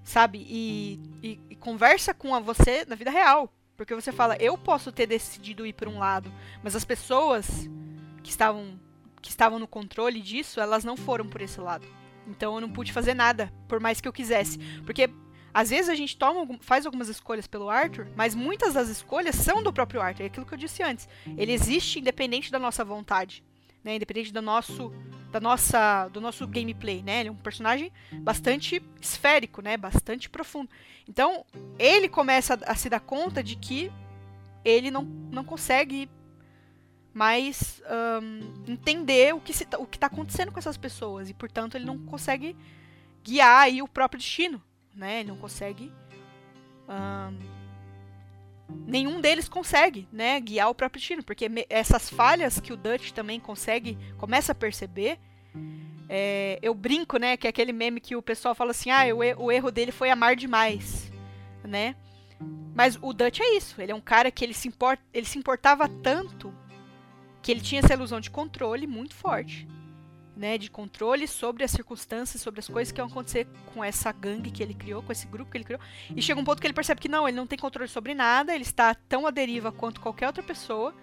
[0.03, 0.45] Sabe?
[0.49, 3.53] E, e, e conversa com você na vida real.
[3.81, 7.67] Porque você fala, eu posso ter decidido ir por um lado, mas as pessoas
[8.21, 8.79] que estavam,
[9.19, 11.87] que estavam no controle disso, elas não foram por esse lado.
[12.27, 14.59] Então eu não pude fazer nada, por mais que eu quisesse.
[14.85, 15.09] Porque
[15.51, 19.63] às vezes a gente toma, faz algumas escolhas pelo Arthur, mas muitas das escolhas são
[19.63, 20.25] do próprio Arthur.
[20.25, 21.09] É aquilo que eu disse antes.
[21.35, 23.43] Ele existe independente da nossa vontade,
[23.83, 23.95] né?
[23.95, 24.91] Independente do nosso,
[25.31, 27.21] da nossa, do nosso gameplay, né?
[27.21, 29.77] Ele é um personagem bastante esférico, né?
[29.77, 30.69] Bastante profundo.
[31.07, 31.45] Então
[31.77, 33.91] ele começa a, se dar conta de que
[34.63, 36.09] ele não, não consegue
[37.13, 37.81] mais
[38.21, 42.55] um, entender o que está acontecendo com essas pessoas e portanto ele não consegue
[43.21, 44.63] guiar aí o próprio destino
[44.95, 45.21] né?
[45.21, 45.91] Ele não consegue.
[48.85, 53.39] Nenhum deles consegue, né, guiar o próprio destino, porque essas falhas que o Dutch também
[53.39, 55.19] consegue, começa a perceber.
[56.09, 59.45] É, eu brinco, né, que é aquele meme que o pessoal fala assim, ah, o,
[59.45, 61.11] o erro dele foi amar demais,
[61.63, 61.95] né?
[62.75, 65.37] Mas o Dutch é isso, ele é um cara que ele se, importa, ele se
[65.37, 66.53] importava tanto
[67.41, 69.67] que ele tinha essa ilusão de controle muito forte
[70.35, 74.51] né, de controle sobre as circunstâncias, sobre as coisas que vão acontecer com essa gangue
[74.51, 75.81] que ele criou, com esse grupo que ele criou.
[76.15, 78.53] E chega um ponto que ele percebe que não, ele não tem controle sobre nada,
[78.53, 80.95] ele está tão à deriva quanto qualquer outra pessoa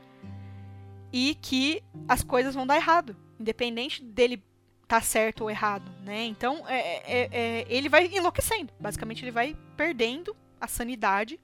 [1.12, 4.43] e que as coisas vão dar errado, independente dele
[4.87, 6.25] tá certo ou errado, né?
[6.25, 11.38] Então é, é, é, ele vai enlouquecendo, basicamente ele vai perdendo a sanidade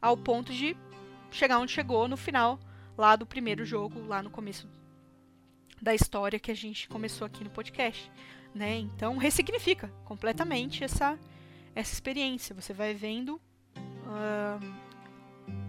[0.00, 0.76] ao ponto de
[1.30, 2.60] chegar onde chegou no final
[2.96, 4.68] lá do primeiro jogo, lá no começo
[5.80, 8.10] da história que a gente começou aqui no podcast,
[8.54, 8.78] né?
[8.78, 11.18] Então ressignifica completamente essa
[11.74, 12.54] essa experiência.
[12.54, 13.40] Você vai vendo
[13.76, 14.74] uh,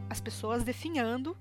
[0.10, 1.38] as pessoas definhando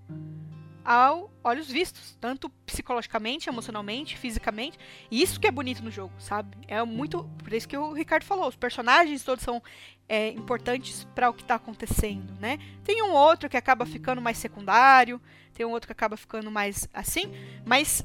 [0.85, 4.79] ao olhos vistos, tanto psicologicamente, emocionalmente, fisicamente.
[5.11, 6.57] E isso que é bonito no jogo, sabe?
[6.67, 7.25] É muito.
[7.43, 9.63] Por isso que o Ricardo falou, os personagens todos são
[10.09, 12.59] é, importantes para o que está acontecendo, né?
[12.85, 15.21] Tem um outro que acaba ficando mais secundário,
[15.53, 17.31] tem um outro que acaba ficando mais assim,
[17.65, 18.05] mas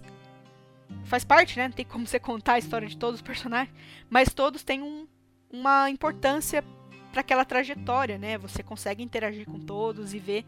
[1.05, 1.67] faz parte, né?
[1.67, 3.73] Não tem como você contar a história de todos os personagens,
[4.09, 5.07] mas todos têm um,
[5.51, 6.63] uma importância
[7.11, 8.37] para aquela trajetória, né?
[8.37, 10.45] Você consegue interagir com todos e ver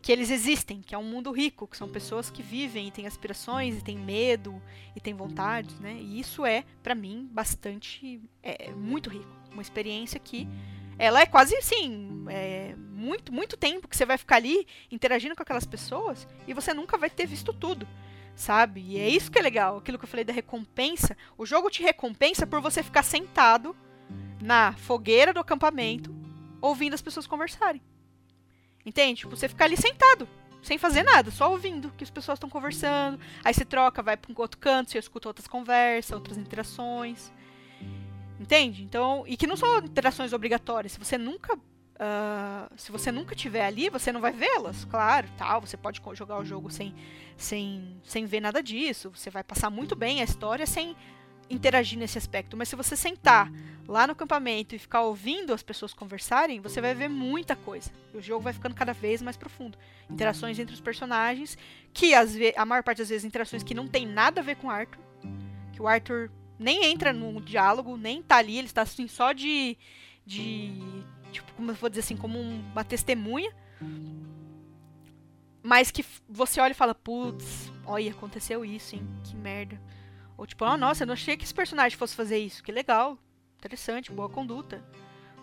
[0.00, 3.08] que eles existem, que é um mundo rico, que são pessoas que vivem e têm
[3.08, 4.62] aspirações e têm medo
[4.94, 5.94] e têm vontades, né?
[6.00, 10.46] E isso é, para mim, bastante, é, muito rico, uma experiência que
[10.98, 15.42] ela é quase assim, é, muito, muito tempo que você vai ficar ali interagindo com
[15.42, 17.86] aquelas pessoas e você nunca vai ter visto tudo
[18.36, 18.82] sabe?
[18.82, 21.16] E é isso que é legal, aquilo que eu falei da recompensa.
[21.36, 23.74] O jogo te recompensa por você ficar sentado
[24.40, 26.14] na fogueira do acampamento,
[26.60, 27.80] ouvindo as pessoas conversarem.
[28.84, 29.20] Entende?
[29.20, 30.28] Tipo, você ficar ali sentado,
[30.62, 33.18] sem fazer nada, só ouvindo que as pessoas estão conversando.
[33.42, 37.32] Aí você troca, vai para um outro canto, você escuta outras conversas, outras interações.
[38.38, 38.82] Entende?
[38.82, 40.92] Então, e que não são interações obrigatórias.
[40.92, 41.58] Se você nunca
[41.96, 45.60] Uh, se você nunca tiver ali, você não vai vê-las, claro, tal.
[45.62, 46.94] Você pode jogar o jogo sem,
[47.36, 49.10] sem, sem ver nada disso.
[49.14, 50.94] Você vai passar muito bem a história sem
[51.48, 52.56] interagir nesse aspecto.
[52.56, 53.50] Mas se você sentar
[53.88, 57.90] lá no acampamento e ficar ouvindo as pessoas conversarem, você vai ver muita coisa.
[58.12, 59.78] E o jogo vai ficando cada vez mais profundo.
[60.10, 61.56] Interações entre os personagens,
[61.94, 64.66] que às a maior parte das vezes interações que não tem nada a ver com
[64.66, 65.00] o Arthur.
[65.72, 69.78] Que o Arthur nem entra no diálogo, nem tá ali, ele está assim só de.
[70.24, 70.72] de
[71.36, 73.52] tipo, como eu vou dizer assim, como uma testemunha.
[75.62, 79.06] Mas que você olha e fala, putz, olha, aconteceu isso, hein?
[79.24, 79.80] Que merda.
[80.36, 82.62] Ou tipo, oh, nossa, eu não achei que esse personagem fosse fazer isso.
[82.62, 83.18] Que legal.
[83.58, 84.84] Interessante, boa conduta.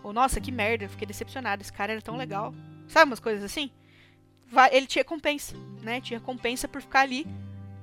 [0.02, 1.62] Ou, nossa, que merda, fiquei decepcionado.
[1.62, 2.54] Esse cara era tão legal.
[2.88, 3.70] Sabe umas coisas assim?
[4.70, 6.00] Ele te recompensa, né?
[6.00, 7.26] Te recompensa por ficar ali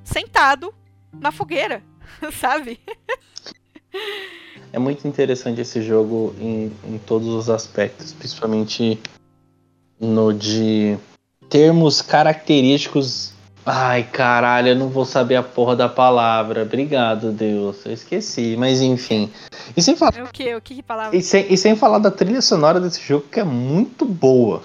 [0.04, 0.74] sentado
[1.14, 1.84] na fogueira,
[2.40, 2.80] sabe?
[4.74, 9.00] É muito interessante esse jogo em, em todos os aspectos, principalmente
[10.00, 10.98] no de
[11.50, 13.34] termos característicos.
[13.66, 16.64] Ai, caralho, eu não vou saber a porra da palavra.
[16.64, 17.86] Obrigado, Deus.
[17.86, 19.30] Eu esqueci, mas enfim.
[19.76, 20.18] E sem falar.
[20.18, 20.56] É o que?
[20.56, 21.16] O que, que palavra?
[21.16, 24.64] E sem, e sem falar da trilha sonora desse jogo, que é muito boa.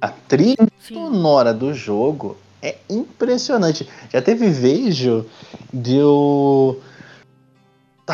[0.00, 0.94] A trilha Sim.
[0.94, 3.88] sonora do jogo é impressionante.
[4.10, 5.26] Já teve vejo
[5.72, 6.80] de eu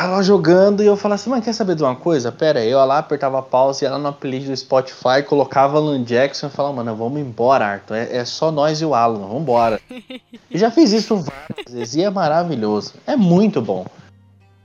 [0.02, 2.30] tava jogando e eu falava assim, mano, quer saber de uma coisa?
[2.30, 6.46] Pera aí, eu lá apertava pause, ia lá no playlist do Spotify, colocava Alan Jackson
[6.46, 7.96] e falava, mano, vamos embora, Arthur.
[7.96, 9.80] É, é só nós e o Alan, vamos embora.
[9.90, 12.94] e já fiz isso várias vezes e é maravilhoso.
[13.06, 13.86] É muito bom.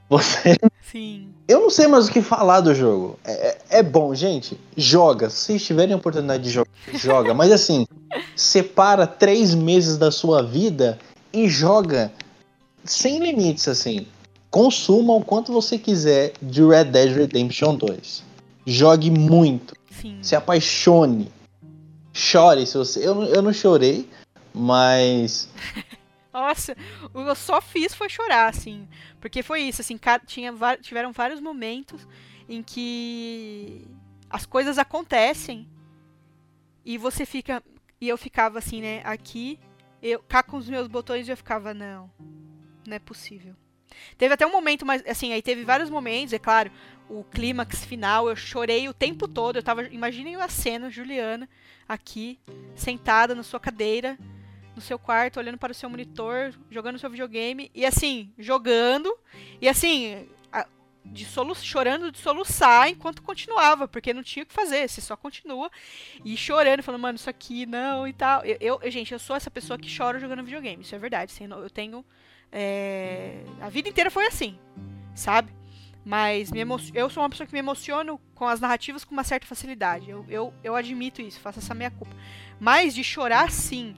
[0.10, 0.58] Você.
[0.91, 1.30] Sim.
[1.48, 3.17] Eu não sei mais o que falar do jogo.
[3.24, 4.60] É, é, é bom, gente.
[4.78, 5.30] Joga.
[5.30, 7.34] Se tiverem oportunidade de jogar, joga.
[7.34, 7.88] Mas assim,
[8.36, 11.00] separa três meses da sua vida
[11.34, 12.12] e joga
[12.86, 14.06] sem limites, assim
[14.54, 18.24] consuma o quanto você quiser de Red Dead Redemption 2.
[18.68, 19.76] Jogue muito.
[19.89, 20.20] Sim.
[20.22, 21.32] Se apaixone.
[22.13, 23.00] Chore se você.
[23.00, 24.08] Eu, eu não chorei,
[24.54, 25.50] mas.
[26.32, 28.88] Nossa, o que eu só fiz foi chorar, assim.
[29.20, 32.08] Porque foi isso, assim, tinha, tiveram vários momentos
[32.48, 33.88] em que
[34.30, 35.68] as coisas acontecem
[36.86, 37.63] e você fica.
[38.00, 39.60] E eu ficava assim, né, aqui,
[40.02, 42.12] eu cá com os meus botões e eu ficava, não,
[42.86, 43.56] não é possível.
[44.18, 46.72] Teve até um momento, mas assim, aí teve vários momentos, é claro,
[47.10, 49.58] o clímax final, eu chorei o tempo todo.
[49.58, 51.50] Eu tava, imaginem a cena, Juliana,
[51.88, 52.40] aqui,
[52.76, 54.18] sentada na sua cadeira,
[54.76, 59.16] no seu quarto, olhando para o seu monitor, jogando seu videogame, e assim, jogando,
[59.62, 60.28] e assim,
[61.06, 65.18] de solu chorando de soluçar enquanto continuava, porque não tinha o que fazer, você só
[65.18, 65.70] continua
[66.24, 68.44] e chorando, falando, mano, isso aqui não e tal.
[68.46, 71.32] Eu, eu, gente, eu sou essa pessoa que chora jogando videogame, isso é verdade.
[71.34, 72.06] Assim, eu tenho
[72.56, 74.60] é, a vida inteira foi assim,
[75.16, 75.52] sabe?
[76.06, 76.52] Mas
[76.94, 80.10] eu sou uma pessoa que me emociono com as narrativas com uma certa facilidade.
[80.10, 82.16] Eu, eu, eu admito isso, faço essa minha culpa.
[82.60, 83.96] Mas de chorar sim,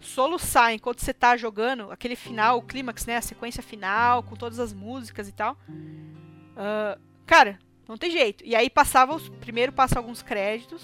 [0.00, 3.18] soluçar enquanto você tá jogando, aquele final, o clímax, né?
[3.18, 5.56] A sequência final, com todas as músicas e tal.
[5.68, 8.42] Uh, cara, não tem jeito.
[8.44, 9.28] E aí passava os.
[9.28, 10.82] Primeiro passa alguns créditos.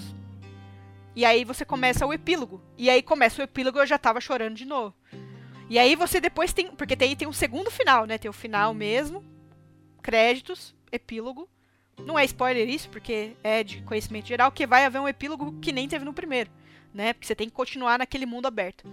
[1.17, 2.63] E aí você começa o epílogo.
[2.77, 4.95] E aí começa o epílogo e eu já tava chorando de novo.
[5.69, 6.69] E aí você depois tem.
[6.69, 8.19] Porque tem, tem um segundo final, né?
[8.19, 9.25] Tem o final mesmo.
[10.03, 11.49] Créditos, epílogo.
[12.05, 15.73] Não é spoiler isso, porque é de conhecimento geral, que vai haver um epílogo que
[15.73, 16.51] nem teve no primeiro.
[16.95, 17.13] Né?
[17.13, 18.89] Porque você tem que continuar naquele mundo aberto.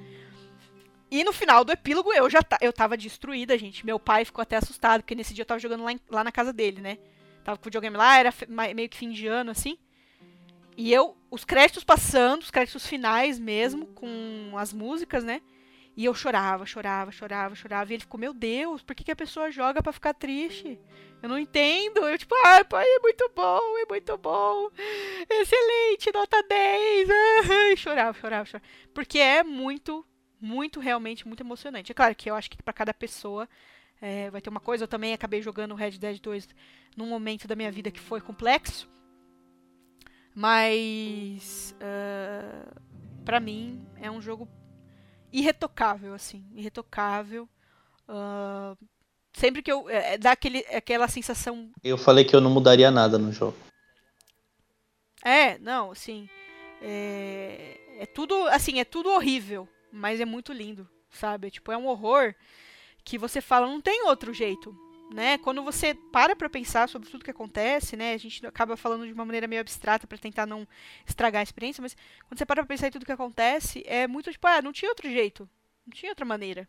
[1.10, 3.86] E no final do epílogo eu já eu tava destruída, gente.
[3.86, 6.32] Meu pai ficou até assustado, porque nesse dia eu tava jogando lá, em, lá na
[6.32, 6.98] casa dele, né?
[7.44, 8.34] Tava com o videogame lá, era
[8.76, 9.78] meio que fim de ano, assim.
[10.76, 15.42] E eu, os créditos passando, os créditos finais mesmo, com as músicas, né?
[15.98, 17.92] E eu chorava, chorava, chorava, chorava.
[17.92, 20.78] E ele ficou, meu Deus, por que, que a pessoa joga para ficar triste?
[21.24, 22.00] Eu não entendo.
[22.00, 24.70] Eu, tipo, ai, ah, pai, é muito bom, é muito bom.
[25.30, 27.10] Excelente, nota 10.
[27.72, 28.68] E chorava, chorava, chorava.
[28.94, 30.06] Porque é muito,
[30.40, 31.92] muito, realmente, muito emocionante.
[31.92, 33.48] É claro que eu acho que para cada pessoa
[34.02, 34.84] é, vai ter uma coisa.
[34.84, 36.50] Eu também acabei jogando Red Dead 2
[36.98, 38.90] num momento da minha vida que foi complexo.
[40.36, 41.74] Mas.
[41.80, 42.82] Uh,
[43.24, 44.48] para mim, é um jogo
[45.36, 47.48] irretocável, assim, irretocável.
[48.08, 48.78] Uh,
[49.34, 49.90] sempre que eu.
[49.90, 51.72] É, dá aquele, aquela sensação.
[51.84, 53.58] Eu falei que eu não mudaria nada no jogo.
[55.24, 56.30] É, não, assim.
[56.82, 58.48] É, é tudo.
[58.48, 61.52] Assim, é tudo horrível, mas é muito lindo, sabe?
[61.52, 62.34] Tipo, é um horror
[63.04, 64.76] que você fala, não tem outro jeito,
[65.14, 65.38] né?
[65.38, 68.14] Quando você para pra pensar sobre tudo que acontece, né?
[68.14, 70.68] A gente acaba falando de uma maneira meio abstrata para tentar não
[71.08, 71.96] estragar a experiência, mas
[72.28, 74.90] quando você para pra pensar em tudo que acontece, é muito tipo, ah, não tinha
[74.90, 75.50] outro jeito,
[75.86, 76.68] não tinha outra maneira.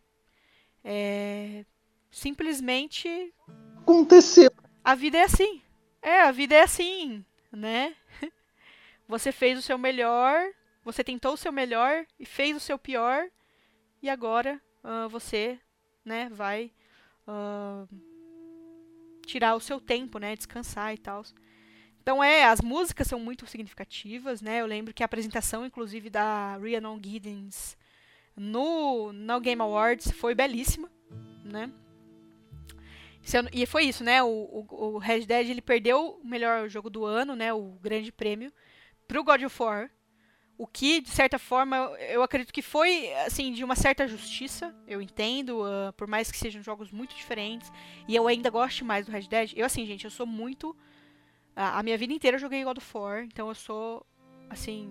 [0.84, 1.64] É...
[2.10, 3.34] Simplesmente.
[3.78, 4.50] Aconteceu.
[4.84, 5.62] A vida é assim.
[6.00, 7.94] É, a vida é assim, né?
[9.08, 10.52] Você fez o seu melhor,
[10.84, 13.28] você tentou o seu melhor e fez o seu pior,
[14.00, 15.58] e agora uh, você,
[16.04, 16.72] né, vai.
[17.26, 17.88] Uh,
[19.26, 21.22] tirar o seu tempo, né, descansar e tal.
[22.00, 24.60] Então é, as músicas são muito significativas, né?
[24.60, 27.76] Eu lembro que a apresentação, inclusive, da Rhiannon Giddens
[28.36, 30.88] no, no Game Awards foi belíssima,
[31.44, 31.68] né?
[33.52, 34.22] E foi isso, né?
[34.22, 37.52] O, o, o, Red Dead ele perdeu o melhor jogo do ano, né?
[37.52, 38.52] O grande prêmio
[39.08, 39.90] pro God of War.
[40.58, 41.76] O que, de certa forma,
[42.08, 44.74] eu acredito que foi, assim, de uma certa justiça.
[44.86, 47.70] Eu entendo, uh, por mais que sejam jogos muito diferentes.
[48.08, 49.52] E eu ainda gosto mais do Red Dead.
[49.54, 50.70] Eu, assim, gente, eu sou muito.
[50.70, 53.24] Uh, a minha vida inteira eu joguei God of War.
[53.24, 54.06] Então eu sou,
[54.48, 54.90] assim,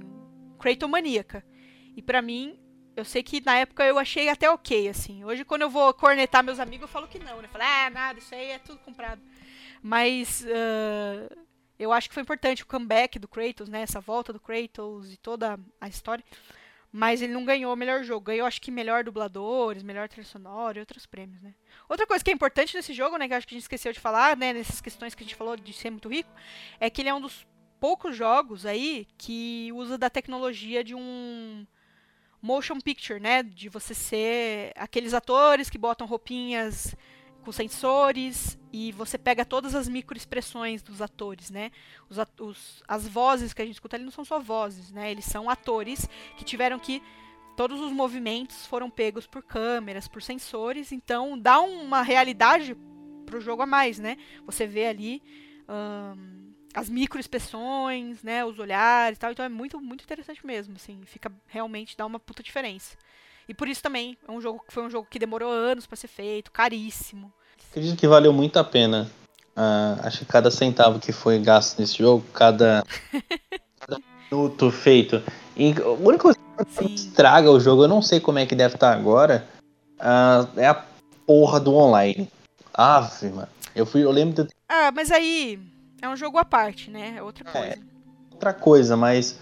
[0.60, 0.88] Kratos
[1.96, 2.60] E para mim,
[2.96, 5.26] eu sei que na época eu achei até ok, assim.
[5.26, 7.46] Hoje, quando eu vou cornetar meus amigos, eu falo que não, né?
[7.46, 9.22] Eu falo, ah, nada, isso aí é tudo comprado.
[9.82, 10.46] Mas.
[10.46, 11.45] Uh,
[11.78, 13.82] eu acho que foi importante o comeback do Kratos, né?
[13.82, 16.24] Essa volta do Kratos e toda a história.
[16.92, 18.28] Mas ele não ganhou o melhor jogo.
[18.28, 21.54] Ganhou, acho que, melhor dubladores, melhor trilha sonora e outros prêmios, né?
[21.90, 23.28] Outra coisa que é importante nesse jogo, né?
[23.28, 24.54] Que acho que a gente esqueceu de falar, né?
[24.54, 26.30] Nessas questões que a gente falou de ser muito rico,
[26.80, 27.46] é que ele é um dos
[27.82, 31.68] poucos jogos aí que usa da tecnologia de um
[32.42, 33.44] motion picture, né?
[33.44, 36.96] De você ser aqueles atores que botam roupinhas
[37.46, 41.72] com sensores e você pega todas as microexpressões dos atores, né?
[42.10, 45.12] Os, os, as vozes que a gente escuta ali não são só vozes, né?
[45.12, 47.02] Eles são atores que tiveram que
[47.56, 52.76] todos os movimentos foram pegos por câmeras, por sensores, então dá uma realidade
[53.26, 54.18] pro jogo a mais, né?
[54.46, 55.22] Você vê ali
[56.74, 58.44] as microexpressões, né?
[58.44, 59.32] Os olhares, e tal.
[59.32, 62.98] Então é muito muito interessante mesmo, assim, fica realmente dá uma puta diferença.
[63.48, 66.08] E por isso também é um jogo foi um jogo que demorou anos para ser
[66.08, 67.32] feito, caríssimo.
[67.70, 69.10] Acredito que valeu muito a pena.
[69.56, 72.84] Uh, acho que cada centavo que foi gasto nesse jogo, cada,
[73.80, 75.22] cada minuto feito.
[75.56, 76.40] E a única coisa
[76.78, 79.48] que estraga o jogo, eu não sei como é que deve estar agora,
[80.00, 80.86] uh, é a
[81.26, 82.30] porra do online.
[82.74, 83.48] Ave, mano.
[83.74, 84.50] Eu, fui, eu lembro de...
[84.68, 85.60] Ah, mas aí
[86.02, 87.16] é um jogo à parte, né?
[87.18, 87.68] É outra é, coisa.
[87.68, 87.80] É,
[88.32, 89.40] outra coisa, mas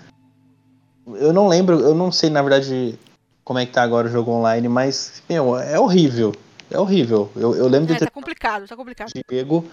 [1.07, 2.97] eu não lembro, eu não sei na verdade
[3.43, 6.33] como é que tá agora o jogo online, mas, meu, é horrível.
[6.71, 7.29] É horrível.
[7.35, 8.05] Eu, eu lembro é, de ter.
[8.05, 9.11] Tá complicado, tá complicado.
[9.29, 9.65] Diego,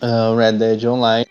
[0.00, 1.26] uh, Red Dead Online.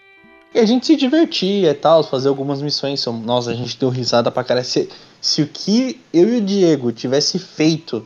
[0.54, 3.06] E a gente se divertia e tal, fazer algumas missões.
[3.06, 4.64] Nossa, a gente deu risada pra cara.
[4.64, 4.90] Se,
[5.22, 8.06] se o que eu e o Diego tivesse feito,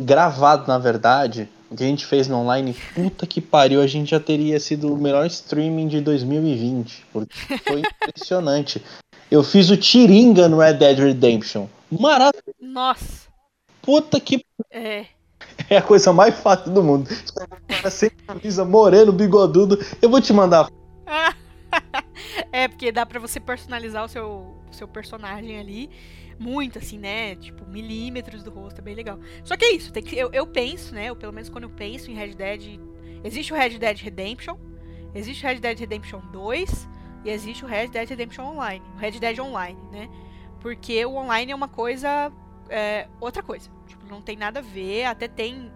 [0.00, 4.10] gravado na verdade, o que a gente fez no online, puta que pariu, a gente
[4.10, 7.06] já teria sido o melhor streaming de 2020.
[7.12, 8.82] Porque foi impressionante.
[9.30, 11.66] Eu fiz o Tiringa no Red Dead Redemption.
[12.00, 12.54] Maravilhoso.
[12.60, 13.28] Nossa.
[13.82, 14.44] Puta que.
[14.70, 15.06] É.
[15.68, 17.08] É a coisa mais fácil do mundo.
[17.68, 19.78] cara sem camisa, moreno, bigodudo.
[20.00, 20.68] Eu vou te mandar.
[22.52, 25.90] é, porque dá pra você personalizar o seu, seu personagem ali.
[26.38, 27.36] Muito, assim, né?
[27.36, 29.18] Tipo, milímetros do rosto, é bem legal.
[29.44, 31.06] Só que é isso, tem que, eu, eu penso, né?
[31.06, 32.80] Eu, pelo menos quando eu penso em Red Dead.
[33.22, 34.56] Existe o Red Dead Redemption,
[35.14, 36.88] existe o Red Dead Redemption 2
[37.24, 38.84] e existe o Red Dead Redemption Online.
[38.96, 40.10] O Red Dead Online, né?
[40.64, 42.32] Porque o online é uma coisa.
[42.70, 43.68] É, outra coisa.
[43.86, 45.04] Tipo, não tem nada a ver.
[45.04, 45.70] Até tem.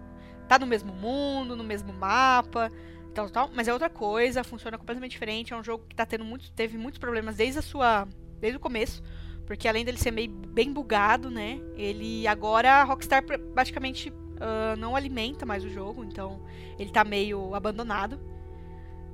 [0.49, 2.73] Tá no mesmo mundo, no mesmo mapa.
[3.13, 5.53] Tal, tal, mas é outra coisa, funciona completamente diferente.
[5.53, 8.09] É um jogo que tá tendo muito, teve muitos problemas desde a sua.
[8.41, 9.03] Desde o começo.
[9.45, 11.61] Porque além dele ser meio bem bugado, né?
[11.77, 13.23] Ele agora a Rockstar
[13.53, 16.43] praticamente uh, não alimenta mais o jogo, então
[16.79, 18.19] ele tá meio abandonado.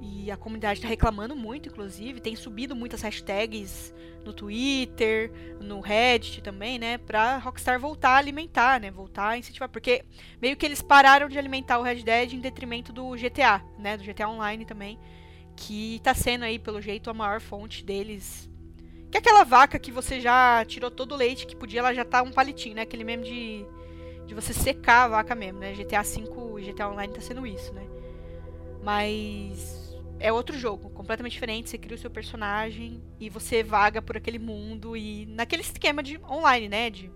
[0.01, 2.21] E a comunidade está reclamando muito, inclusive.
[2.21, 3.93] Tem subido muitas hashtags
[4.25, 6.99] no Twitter, no Reddit também, né?
[6.99, 8.91] Pra Rockstar voltar a alimentar, né?
[8.91, 9.69] Voltar a incentivar.
[9.69, 10.05] Porque
[10.41, 13.97] meio que eles pararam de alimentar o Red Dead em detrimento do GTA, né?
[13.97, 14.99] Do GTA Online também.
[15.57, 18.51] Que tá sendo aí, pelo jeito, a maior fonte deles.
[19.11, 22.05] Que é aquela vaca que você já tirou todo o leite que podia, ela já
[22.05, 22.83] tá um palitinho, né?
[22.83, 23.65] Aquele mesmo de,
[24.27, 25.73] de você secar a vaca mesmo, né?
[25.73, 27.87] GTA V e GTA Online tá sendo isso, né?
[28.83, 29.84] Mas
[30.19, 31.71] é outro jogo, completamente diferente.
[31.71, 36.19] Você cria o seu personagem e você vaga por aquele mundo e naquele esquema de
[36.25, 36.91] online, né?
[36.91, 37.11] De,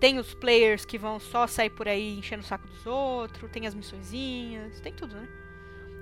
[0.00, 3.66] tem os players que vão só sair por aí enchendo o saco dos outros, tem
[3.66, 5.28] as missõezinhas, tem tudo, né?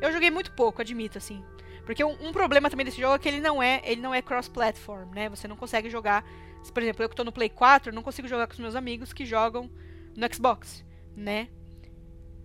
[0.01, 1.45] Eu joguei muito pouco, admito, assim.
[1.85, 4.23] Porque um, um problema também desse jogo é que ele não é, ele não é
[4.23, 5.29] cross-platform, né?
[5.29, 6.25] Você não consegue jogar.
[6.73, 8.75] Por exemplo, eu que tô no Play 4, eu não consigo jogar com os meus
[8.75, 9.71] amigos que jogam
[10.17, 10.85] no Xbox,
[11.17, 11.49] né?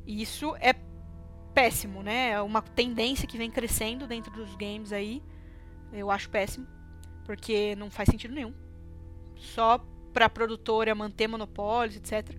[0.06, 0.74] E isso é
[1.58, 2.34] péssimo, né?
[2.34, 5.24] É uma tendência que vem crescendo dentro dos games aí.
[5.92, 6.68] Eu acho péssimo,
[7.26, 8.54] porque não faz sentido nenhum.
[9.36, 9.84] Só
[10.14, 12.38] pra produtora manter monopólios, etc.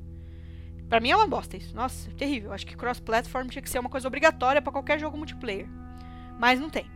[0.88, 1.74] Pra mim é uma bosta isso.
[1.74, 2.52] Nossa, é terrível.
[2.52, 5.66] Acho que cross-platform tinha que ser uma coisa obrigatória para qualquer jogo multiplayer.
[6.38, 6.88] Mas não tem.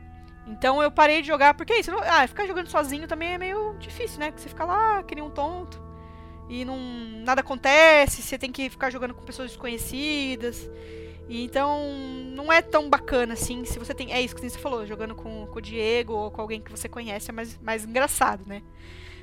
[0.46, 1.90] Então eu parei de jogar, porque é isso.
[2.04, 4.26] Ah, ficar jogando sozinho também é meio difícil, né?
[4.30, 5.82] Porque você fica lá, que nem um tonto.
[6.48, 6.78] E não,
[7.24, 10.70] nada acontece, você tem que ficar jogando com pessoas desconhecidas.
[11.40, 11.80] Então
[12.34, 13.64] não é tão bacana assim.
[13.64, 14.12] Se você tem.
[14.12, 16.88] É isso que você falou, jogando com, com o Diego ou com alguém que você
[16.88, 18.60] conhece, é mais, mais engraçado, né?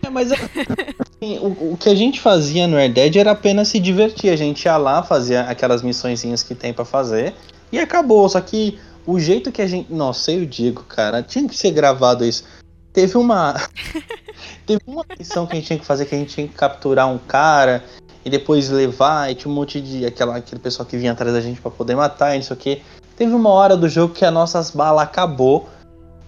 [0.02, 3.80] É, mas assim, o, o, que a gente fazia no Air Dead era apenas se
[3.80, 4.32] divertir.
[4.32, 7.36] A gente ia lá, fazia aquelas missõezinhas que tem para fazer
[7.72, 8.28] e acabou.
[8.28, 9.94] Só que o jeito que a gente.
[9.94, 12.44] Nossa, eu digo, cara, tinha que ser gravado isso.
[12.92, 13.54] Teve uma.
[14.66, 17.08] teve uma missão que a gente tinha que fazer que a gente tinha que capturar
[17.08, 17.84] um cara
[18.24, 20.06] e depois levar, e tinha um monte de.
[20.06, 22.60] Aquela, aquele pessoal que vinha atrás da gente para poder matar, e não sei o
[22.60, 22.82] que.
[23.16, 25.68] Teve uma hora do jogo que as nossas balas acabou.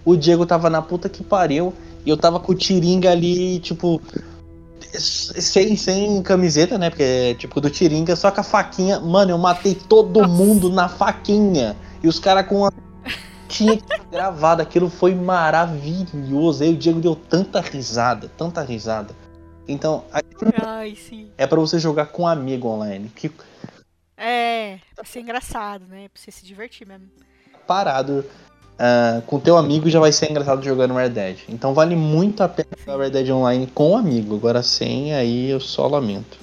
[0.04, 1.72] O Diego tava na puta que pariu.
[2.04, 4.00] E eu tava com o Tiringa ali, tipo.
[4.92, 6.90] Sem, sem camiseta, né?
[6.90, 9.00] Porque é tipo do Tiringa, só com a faquinha.
[9.00, 11.76] Mano, eu matei todo mundo na faquinha.
[12.02, 12.72] E os caras com a.
[13.48, 13.78] Tinha
[14.10, 16.62] gravado, aquilo foi maravilhoso.
[16.62, 19.14] Aí o Diego deu tanta risada, tanta risada.
[19.68, 20.04] Então,
[20.64, 20.96] Ai,
[21.38, 23.10] é para você jogar com um amigo online.
[23.14, 23.30] Que...
[24.16, 26.08] É, pra ser engraçado, né?
[26.08, 27.08] Pra você se divertir mesmo.
[27.66, 28.24] Parado
[28.72, 31.38] uh, com teu amigo já vai ser engraçado jogando Red Dead.
[31.48, 34.36] Então vale muito a pena jogar Red Dead Online com um amigo.
[34.36, 36.38] Agora sem, aí eu só lamento.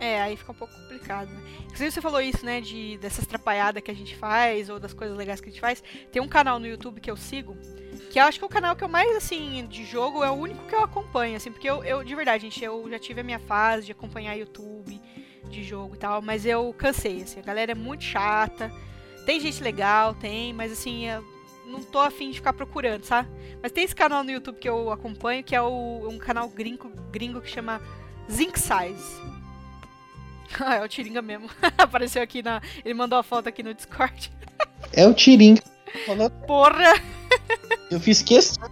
[0.00, 1.40] É, aí fica um pouco complicado, né?
[1.64, 5.16] Inclusive você falou isso, né, de dessas trapalhadas que a gente faz, ou das coisas
[5.16, 5.82] legais que a gente faz.
[6.12, 7.56] Tem um canal no YouTube que eu sigo,
[8.14, 10.34] que eu acho que é o canal que eu mais, assim, de jogo, é o
[10.34, 13.24] único que eu acompanho, assim, porque eu, eu de verdade, gente, eu já tive a
[13.24, 15.02] minha fase de acompanhar YouTube,
[15.50, 18.70] de jogo e tal, mas eu cansei, assim, a galera é muito chata,
[19.26, 21.24] tem gente legal, tem, mas assim, eu
[21.66, 23.28] não tô afim de ficar procurando, sabe?
[23.60, 26.92] Mas tem esse canal no YouTube que eu acompanho, que é o, um canal gringo,
[27.10, 27.82] gringo que chama
[28.30, 29.22] Zinc Size.
[30.60, 31.50] ah, é o Tiringa mesmo.
[31.76, 32.62] Apareceu aqui na.
[32.84, 34.30] Ele mandou a foto aqui no Discord.
[34.92, 35.64] é o Tiringa.
[36.46, 36.94] Porra!
[37.90, 38.68] Eu fiz questão.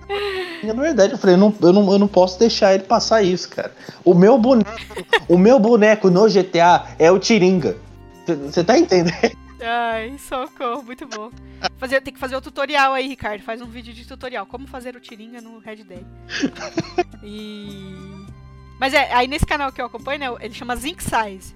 [0.62, 3.48] Na verdade, eu falei, eu não, eu, não, eu não posso deixar ele passar isso,
[3.48, 3.72] cara.
[4.04, 4.70] O meu boneco,
[5.28, 7.76] o meu boneco no GTA é o Tiringa.
[8.26, 9.36] Você tá entendendo?
[9.60, 11.30] Ai, socorro, muito bom.
[11.78, 13.42] Fazer, tem que fazer o tutorial aí, Ricardo.
[13.42, 14.46] Faz um vídeo de tutorial.
[14.46, 16.04] Como fazer o Tiringa no Red Dead.
[17.24, 17.94] E.
[18.80, 21.54] Mas é, aí nesse canal que eu acompanho, né, ele chama Zinc Size.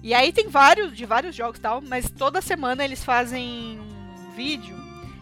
[0.00, 4.30] E aí tem vários, de vários jogos e tal, mas toda semana eles fazem um
[4.36, 4.76] vídeo,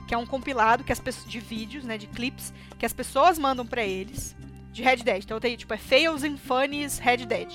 [0.07, 3.39] que é um compilado que as pessoas, de vídeos, né, de clips, que as pessoas
[3.39, 4.37] mandam para eles,
[4.73, 5.25] de Red Dead.
[5.25, 7.53] Então tem, tipo, é Fails and Funnies Red Dead.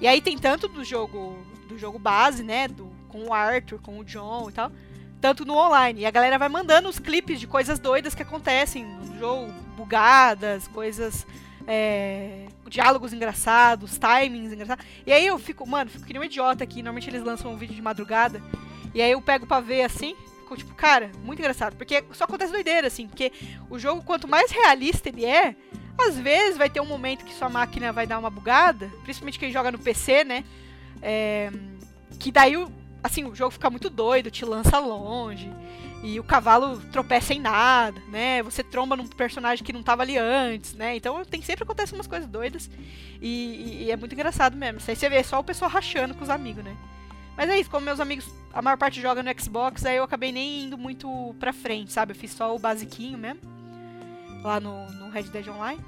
[0.00, 3.98] E aí tem tanto do jogo, do jogo base, né, do com o Arthur, com
[3.98, 4.70] o John e tal,
[5.20, 6.02] tanto no online.
[6.02, 10.68] E a galera vai mandando os clipes de coisas doidas que acontecem no jogo, bugadas,
[10.68, 11.26] coisas.
[11.70, 14.84] É, diálogos engraçados, timings engraçados.
[15.06, 16.76] E aí eu fico, mano, fico que nem um idiota aqui.
[16.76, 18.42] Normalmente eles lançam um vídeo de madrugada.
[18.94, 20.16] E aí eu pego pra ver assim.
[20.56, 21.76] Tipo, cara, muito engraçado.
[21.76, 23.06] Porque só acontece doideira, assim.
[23.06, 23.32] Porque
[23.68, 25.54] o jogo, quanto mais realista ele é,
[25.98, 28.90] às vezes vai ter um momento que sua máquina vai dar uma bugada.
[29.02, 30.44] Principalmente quem joga no PC, né?
[31.02, 31.50] É,
[32.18, 32.54] que daí
[33.02, 35.50] assim, o jogo fica muito doido, te lança longe.
[36.02, 38.42] E o cavalo tropeça em nada, né?
[38.44, 40.94] Você tromba num personagem que não tava ali antes, né?
[40.96, 42.70] Então tem sempre acontece umas coisas doidas.
[43.20, 44.78] E, e é muito engraçado mesmo.
[44.78, 46.76] Isso aí você vê só o pessoal rachando com os amigos, né?
[47.38, 50.32] Mas é isso, como meus amigos, a maior parte joga no Xbox, aí eu acabei
[50.32, 52.10] nem indo muito pra frente, sabe?
[52.10, 53.40] Eu fiz só o basiquinho mesmo.
[54.42, 55.80] Lá no, no Red Dead Online.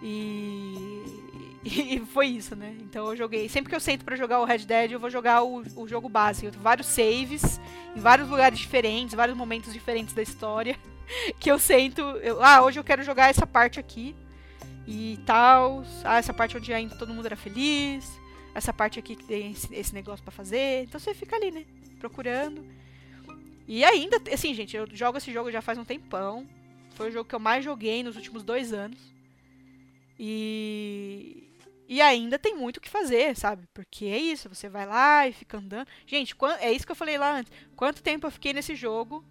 [0.00, 1.02] E,
[1.64, 2.76] e foi isso, né?
[2.80, 3.48] Então eu joguei.
[3.48, 6.08] Sempre que eu sento para jogar o Red Dead, eu vou jogar o, o jogo
[6.08, 6.46] básico.
[6.46, 7.60] Eu tenho vários saves,
[7.96, 10.78] em vários lugares diferentes, vários momentos diferentes da história.
[11.38, 12.00] Que eu sento.
[12.00, 14.14] Eu, ah, hoje eu quero jogar essa parte aqui.
[14.86, 15.84] E tal.
[16.02, 18.10] Ah, essa parte onde ainda todo mundo era feliz.
[18.54, 20.84] Essa parte aqui que tem esse, esse negócio para fazer.
[20.84, 21.64] Então você fica ali, né?
[21.98, 22.64] Procurando.
[23.66, 26.46] E ainda, assim, gente, eu jogo esse jogo já faz um tempão.
[26.94, 28.98] Foi o jogo que eu mais joguei nos últimos dois anos.
[30.18, 31.48] E,
[31.88, 33.66] e ainda tem muito o que fazer, sabe?
[33.74, 35.88] Porque é isso, você vai lá e fica andando.
[36.06, 37.52] Gente, é isso que eu falei lá antes.
[37.74, 39.24] Quanto tempo eu fiquei nesse jogo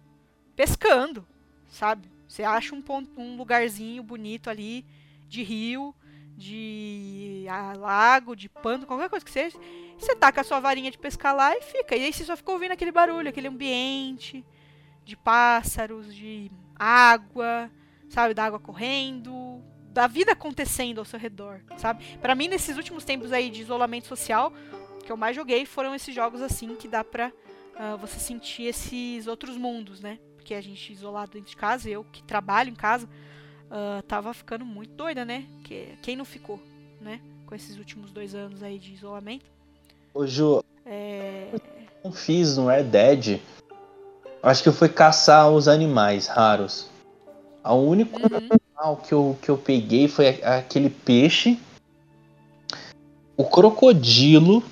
[0.54, 1.26] pescando,
[1.68, 2.08] sabe?
[2.28, 4.84] Você acha um, ponto, um lugarzinho bonito ali
[5.28, 5.94] de rio,
[6.36, 7.46] de
[7.78, 9.58] lago, de pano, qualquer coisa que seja.
[9.98, 11.96] Você taca a sua varinha de pescar lá e fica.
[11.96, 14.44] E aí você só fica ouvindo aquele barulho, aquele ambiente
[15.04, 17.70] de pássaros, de água,
[18.08, 18.34] sabe?
[18.34, 22.04] Da água correndo, da vida acontecendo ao seu redor, sabe?
[22.18, 24.52] Para mim, nesses últimos tempos aí de isolamento social,
[25.04, 29.26] que eu mais joguei foram esses jogos assim que dá pra uh, você sentir esses
[29.26, 30.18] outros mundos, né?
[30.34, 33.08] Porque a gente isolado dentro de casa, eu que trabalho em casa,
[33.70, 35.44] uh, tava ficando muito doida, né?
[35.64, 36.60] Que, quem não ficou,
[37.00, 37.20] né?
[37.46, 39.44] Com esses últimos dois anos aí de isolamento.
[40.12, 41.48] Ô, Ju, É...
[42.04, 43.40] eu fiz no Red Dead.
[44.42, 46.88] Acho que eu fui caçar os animais raros.
[47.64, 48.48] O único Uhum.
[48.76, 51.58] animal que eu, que eu peguei foi aquele peixe.
[53.36, 54.62] O crocodilo.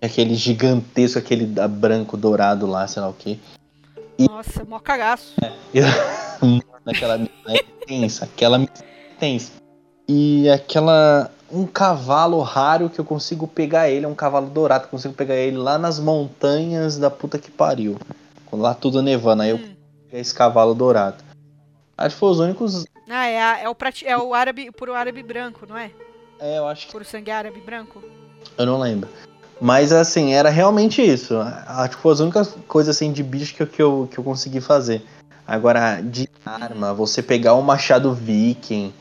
[0.00, 3.38] Aquele gigantesco, aquele branco dourado lá, sei lá o que.
[4.18, 5.34] Nossa, mó cagaço.
[6.84, 9.52] Naquela missão é tensa, aquela missão é tensa.
[10.08, 11.30] E aquela.
[11.54, 15.12] Um cavalo raro que eu consigo pegar ele, é um cavalo dourado, que eu consigo
[15.12, 17.98] pegar ele lá nas montanhas da puta que pariu.
[18.46, 19.74] Quando lá tudo nevando, aí eu Hum.
[20.10, 21.22] esse cavalo dourado.
[21.96, 22.86] Acho que foi os únicos.
[23.06, 24.06] Ah, é, a- é o, prati...
[24.06, 25.90] é o árabe, puro árabe branco, não é?
[26.40, 26.92] É, eu acho que.
[26.92, 28.02] Puro sangue árabe branco.
[28.56, 29.10] Eu não lembro.
[29.60, 31.36] Mas assim, era realmente isso.
[31.38, 34.24] Acho que foi as únicas coisas assim de bicho que eu, que eu, que eu
[34.24, 35.04] consegui fazer.
[35.46, 38.92] Agora, de arma, você pegar o machado viking.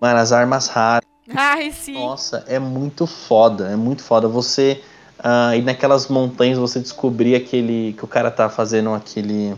[0.00, 1.08] Mano, as armas raras.
[1.34, 1.94] Ai, sim.
[1.94, 3.68] Nossa, é muito foda.
[3.68, 4.28] É muito foda.
[4.28, 4.82] Você
[5.18, 7.92] ah, ir naquelas montanhas, você descobrir aquele.
[7.94, 9.56] Que o cara tá fazendo aquele.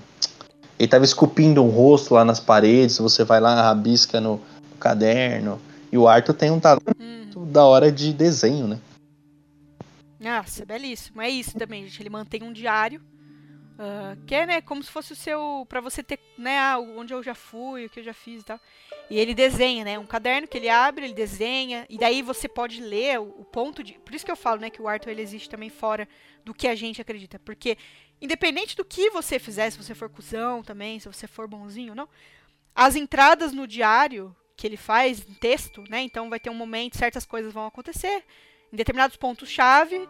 [0.79, 2.99] Ele tava esculpindo um rosto lá nas paredes.
[2.99, 5.61] Você vai lá, rabisca no, no caderno.
[5.93, 7.47] E o Arthur tem um talento Hum.
[7.47, 8.79] da hora de desenho, né?
[10.19, 11.21] Nossa, é belíssimo.
[11.21, 12.03] É isso também, gente.
[12.03, 13.01] Ele mantém um diário.
[13.79, 15.67] Ah, que é, né, como se fosse o seu.
[15.69, 18.45] Pra você ter, né, ah, onde eu já fui, o que eu já fiz e
[18.45, 18.61] tal.
[19.11, 19.99] E ele desenha, né?
[19.99, 21.85] Um caderno que ele abre, ele desenha.
[21.89, 23.95] E daí você pode ler o, o ponto de.
[23.95, 26.09] Por isso que eu falo, né, que o Arthur ele existe também fora
[26.45, 27.39] do que a gente acredita.
[27.41, 27.77] Porque,
[28.21, 31.97] independente do que você fizer, se você for cuzão também, se você for bonzinho ou
[31.97, 32.09] não,
[32.75, 36.01] as entradas no diário que ele faz em texto, né?
[36.01, 38.25] Então vai ter um momento, certas coisas vão acontecer.
[38.73, 40.09] Em determinados pontos-chave,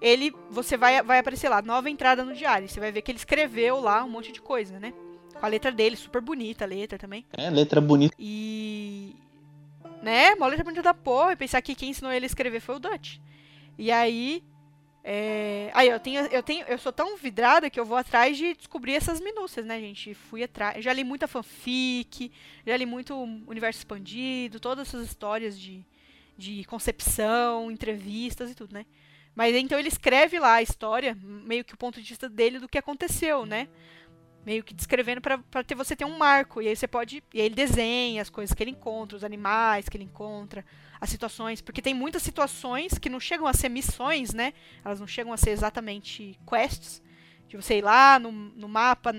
[0.00, 2.68] ele você vai, vai aparecer lá, nova entrada no diário.
[2.68, 4.92] Você vai ver que ele escreveu lá um monte de coisa, né?
[5.38, 7.24] Com a letra dele, super bonita a letra também.
[7.32, 8.14] É, letra bonita.
[8.18, 9.14] E.
[10.02, 10.34] Né?
[10.34, 11.32] Uma letra bonita da porra.
[11.32, 13.18] E pensar que quem ensinou ele a escrever foi o Dutch.
[13.78, 14.42] E aí.
[15.08, 15.70] É...
[15.72, 16.64] Aí eu tenho, eu tenho.
[16.66, 20.14] Eu sou tão vidrada que eu vou atrás de descobrir essas minúcias, né, gente?
[20.14, 20.82] Fui atrás.
[20.82, 22.32] Já li muita fanfic,
[22.66, 23.14] já li muito
[23.46, 25.84] universo expandido, todas essas histórias de,
[26.36, 28.84] de concepção, entrevistas e tudo, né?
[29.36, 32.66] Mas então ele escreve lá a história, meio que o ponto de vista dele do
[32.68, 33.68] que aconteceu, né?
[34.46, 36.62] Meio que descrevendo pra ter você ter um marco.
[36.62, 37.22] E aí você pode.
[37.34, 40.64] E aí ele desenha as coisas que ele encontra, os animais que ele encontra,
[41.00, 41.60] as situações.
[41.60, 44.54] Porque tem muitas situações que não chegam a ser missões, né?
[44.84, 47.02] Elas não chegam a ser exatamente quests.
[47.46, 49.12] De você ir lá no, no mapa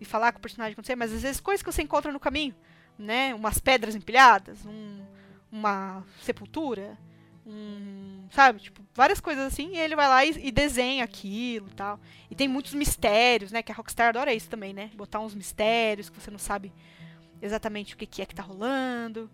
[0.00, 2.54] e falar com o personagem acontecer, mas às vezes coisas que você encontra no caminho,
[2.98, 3.32] né?
[3.34, 5.06] Umas pedras empilhadas, um-
[5.50, 6.98] uma sepultura,
[7.46, 8.60] um, sabe?
[8.60, 11.98] Tipo, várias coisas assim, e ele vai lá e, e desenha aquilo e tal.
[12.30, 13.62] E tem muitos mistérios, né?
[13.62, 14.90] Que a Rockstar adora isso também, né?
[14.94, 16.72] Botar uns mistérios que você não sabe
[17.40, 19.28] exatamente o que, que é que tá rolando,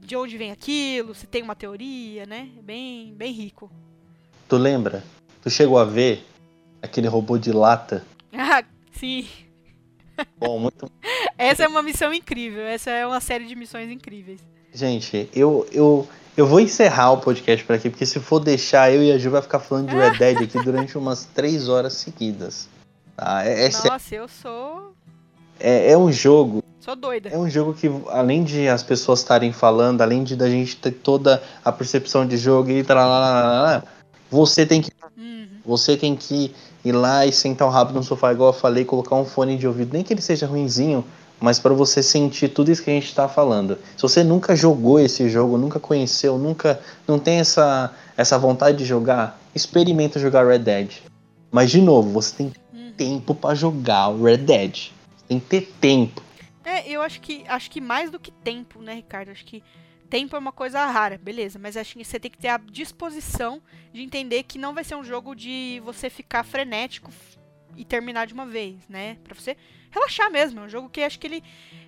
[0.00, 2.50] de onde vem aquilo, se tem uma teoria, né?
[2.58, 3.70] É bem, bem rico.
[4.48, 5.02] Tu lembra?
[5.42, 6.24] Tu chegou a ver
[6.82, 8.04] aquele robô de lata?
[8.32, 9.26] Ah, sim.
[10.36, 10.90] Bom, muito.
[11.38, 12.62] Essa é uma missão incrível.
[12.62, 14.40] Essa é uma série de missões incríveis.
[14.72, 16.08] Gente, eu, eu,
[16.38, 19.28] eu vou encerrar o podcast por aqui, porque se for deixar, eu e a Ju
[19.28, 22.68] vai ficar falando de Red Dead aqui durante umas três horas seguidas.
[23.16, 23.44] Tá?
[23.44, 24.94] É, é, Nossa, eu sou.
[25.58, 27.28] é, é um jogo Sou doida.
[27.28, 30.92] É um jogo que, além de as pessoas estarem falando, além de da gente ter
[30.92, 33.82] toda a percepção de jogo e tal,
[34.30, 35.48] você tem que Uhum.
[35.66, 39.16] você tem que ir lá e sentar um rápido no sofá, igual eu falei, colocar
[39.16, 41.04] um fone de ouvido, nem que ele seja ruinzinho,
[41.40, 43.78] mas para você sentir tudo isso que a gente tá falando.
[43.96, 48.84] Se você nunca jogou esse jogo, nunca conheceu, nunca não tem essa essa vontade de
[48.84, 50.90] jogar, experimenta jogar Red Dead.
[51.52, 52.92] Mas de novo, você tem Uhum.
[52.96, 54.90] tempo para jogar o Red Dead.
[55.16, 56.20] Você tem que ter tempo.
[56.64, 59.30] É, eu acho que acho que mais do que tempo, né, Ricardo?
[59.30, 59.62] Acho que
[60.10, 63.60] tempo é uma coisa rara, beleza, mas acho que você tem que ter a disposição
[63.92, 67.10] de entender que não vai ser um jogo de você ficar frenético
[67.76, 69.18] e terminar de uma vez, né?
[69.24, 69.56] Pra você
[69.90, 70.60] relaxar mesmo.
[70.60, 71.42] É um jogo que acho que ele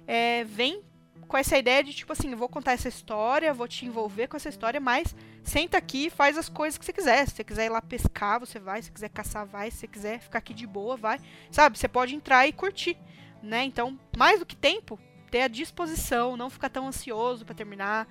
[0.07, 0.83] é, vem
[1.27, 4.49] com essa ideia de tipo assim, vou contar essa história, vou te envolver com essa
[4.49, 5.15] história, mas
[5.45, 7.27] senta aqui e faz as coisas que você quiser.
[7.27, 8.83] Se você quiser ir lá pescar, você vai.
[8.83, 9.71] Se você quiser caçar, vai.
[9.71, 11.21] Se você quiser ficar aqui de boa, vai.
[11.51, 11.79] Sabe?
[11.79, 12.97] Você pode entrar e curtir
[13.43, 13.65] né?
[13.65, 14.99] Então, mais do que tempo,
[15.31, 18.09] ter a disposição, não ficar tão ansioso pra terminar,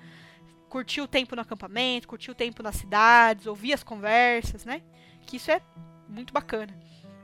[0.68, 4.82] curtir o tempo no acampamento, curtir o tempo nas cidades, ouvir as conversas, né?
[5.26, 5.60] Que isso é
[6.08, 6.74] muito bacana.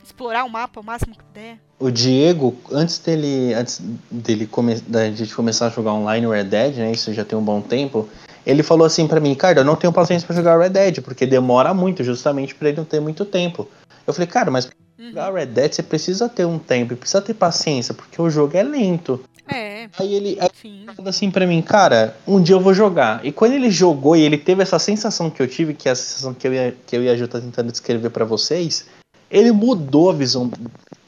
[0.07, 1.59] Explorar o mapa o máximo que puder.
[1.79, 3.81] O Diego, antes dele, antes
[4.11, 6.93] dele come, da gente começar a jogar online o Red Dead, né?
[6.93, 8.09] Isso já tem um bom tempo.
[8.47, 11.27] Ele falou assim para mim, cara, eu não tenho paciência para jogar Red Dead, porque
[11.27, 13.69] demora muito, justamente para ele não ter muito tempo.
[14.07, 15.09] Eu falei, cara, mas pra Uhum.
[15.11, 18.63] jogar Red Dead você precisa ter um tempo, precisa ter paciência, porque o jogo é
[18.63, 19.23] lento.
[19.47, 23.25] É, Aí ele, ele falou assim pra mim, cara, um dia eu vou jogar.
[23.25, 25.95] E quando ele jogou e ele teve essa sensação que eu tive, que é a
[25.95, 28.87] sensação que eu ia, que eu e a Ju tá tentando descrever pra vocês,
[29.31, 30.51] ele mudou a visão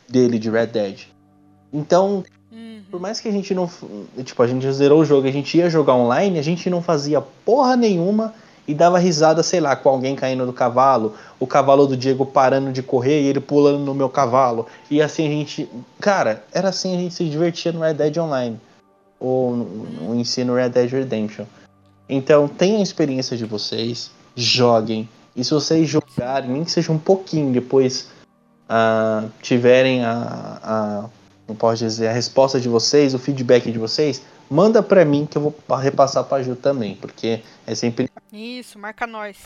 [0.08, 1.00] dele de Red Dead.
[1.72, 2.82] Então, Uhum.
[2.90, 3.70] por mais que a gente não.
[4.24, 7.20] Tipo, a gente zerou o jogo a gente ia jogar online, a gente não fazia
[7.20, 8.34] porra nenhuma
[8.66, 12.70] e dava risada, sei lá, com alguém caindo do cavalo, o cavalo do Diego parando
[12.72, 14.66] de correr e ele pulando no meu cavalo.
[14.90, 15.68] E assim a gente.
[16.00, 18.58] Cara, era assim a gente se divertia no Red Dead Online.
[19.20, 21.44] Ou no, no ensino Red Dead Redemption.
[22.08, 25.08] Então, tenham a experiência de vocês, joguem.
[25.38, 28.08] E se vocês jogarem, nem que seja um pouquinho, depois
[28.68, 31.08] ah, tiverem a, a
[31.48, 34.20] não posso dizer, a resposta de vocês, o feedback de vocês,
[34.50, 38.80] manda pra mim que eu vou pa- repassar pra Ju também, porque é sempre Isso,
[38.80, 39.36] marca nós.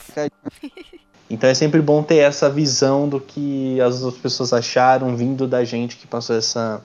[1.29, 5.63] então é sempre bom ter essa visão do que as outras pessoas acharam vindo da
[5.63, 6.83] gente que passou essa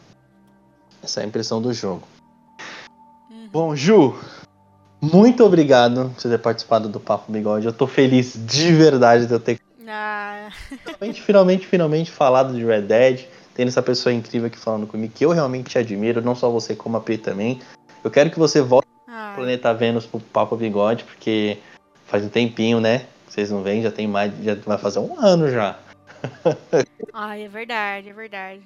[1.01, 2.03] essa impressão do jogo.
[3.32, 3.47] Uhum.
[3.51, 4.20] Bom, Ju,
[5.02, 7.66] muito obrigado por você ter participado do Papo Bigode.
[7.66, 10.50] Eu tô feliz de verdade de eu ter Ah,
[10.84, 13.26] finalmente, finalmente, finalmente falado de Red Dead.
[13.54, 16.76] Tendo essa pessoa incrível aqui falando comigo, que eu realmente te admiro, não só você,
[16.76, 17.60] como a P também.
[18.04, 21.58] Eu quero que você volte ah, pro Planeta Vênus pro Papo Bigode, porque
[22.06, 23.08] faz um tempinho, né?
[23.28, 24.32] Vocês não vêm, já tem mais.
[24.43, 25.78] Já vai fazer um ano já.
[27.14, 28.62] Ai, é verdade, é verdade.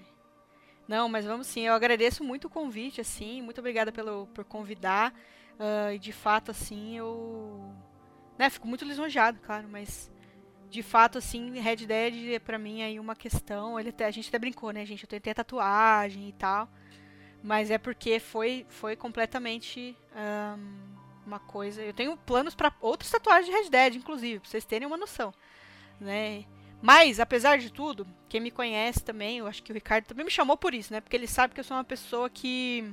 [0.88, 1.62] Não, mas vamos sim.
[1.62, 3.42] Eu agradeço muito o convite, assim.
[3.42, 5.14] Muito obrigada pelo, por convidar.
[5.62, 7.72] Ah, e de fato, assim, eu.
[8.38, 10.12] Né, fico muito lisonjeado, claro, mas.
[10.72, 13.80] De fato, assim, Red Dead é pra mim aí uma questão.
[13.80, 15.06] Ele até, a gente até brincou, né, gente?
[15.10, 16.68] Eu a tatuagem e tal.
[17.44, 20.60] Mas é porque foi, foi completamente ahn,
[21.26, 21.82] uma coisa.
[21.82, 25.34] Eu tenho planos pra outras tatuagens de Red Dead, inclusive, pra vocês terem uma noção.
[26.00, 26.46] Né?
[26.82, 30.32] Mas, apesar de tudo, quem me conhece também, eu acho que o Ricardo também me
[30.32, 31.02] chamou por isso, né?
[31.02, 32.92] Porque ele sabe que eu sou uma pessoa que.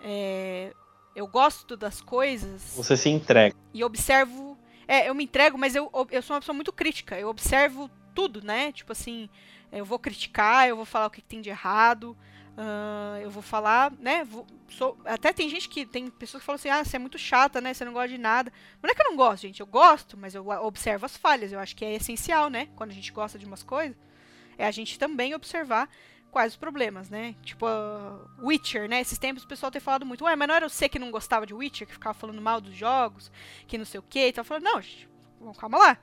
[0.00, 0.72] é,
[1.18, 3.54] eu gosto das coisas Você se entrega.
[3.74, 4.56] e observo.
[4.86, 7.18] É, eu me entrego, mas eu, eu sou uma pessoa muito crítica.
[7.18, 8.72] Eu observo tudo, né?
[8.72, 9.28] Tipo assim,
[9.70, 12.16] eu vou criticar, eu vou falar o que tem de errado.
[12.56, 14.24] ah, eu vou falar, né?
[14.24, 15.86] vou- sou- até tem gente que.
[15.86, 17.72] Tem pessoas que falam assim, ah, você é muito chata, né?
[17.74, 18.52] Você não gosta de nada.
[18.82, 19.60] Não é que eu não gosto, gente.
[19.60, 21.52] Eu gosto, mas eu observo as falhas.
[21.52, 22.68] Eu acho que é essencial, né?
[22.74, 23.96] Quando a gente gosta de umas coisas.
[24.56, 25.88] É a gente também observar
[26.30, 27.34] quais os problemas, né?
[27.42, 29.00] Tipo, ah, Witcher, né?
[29.00, 31.46] Esses tempos o pessoal tem falado muito, ué, mas não era você que não gostava
[31.46, 33.30] de Witcher, que ficava falando mal dos jogos,
[33.66, 35.08] que não sei o que, e tava falando, não, gente,
[35.58, 35.98] calma lá.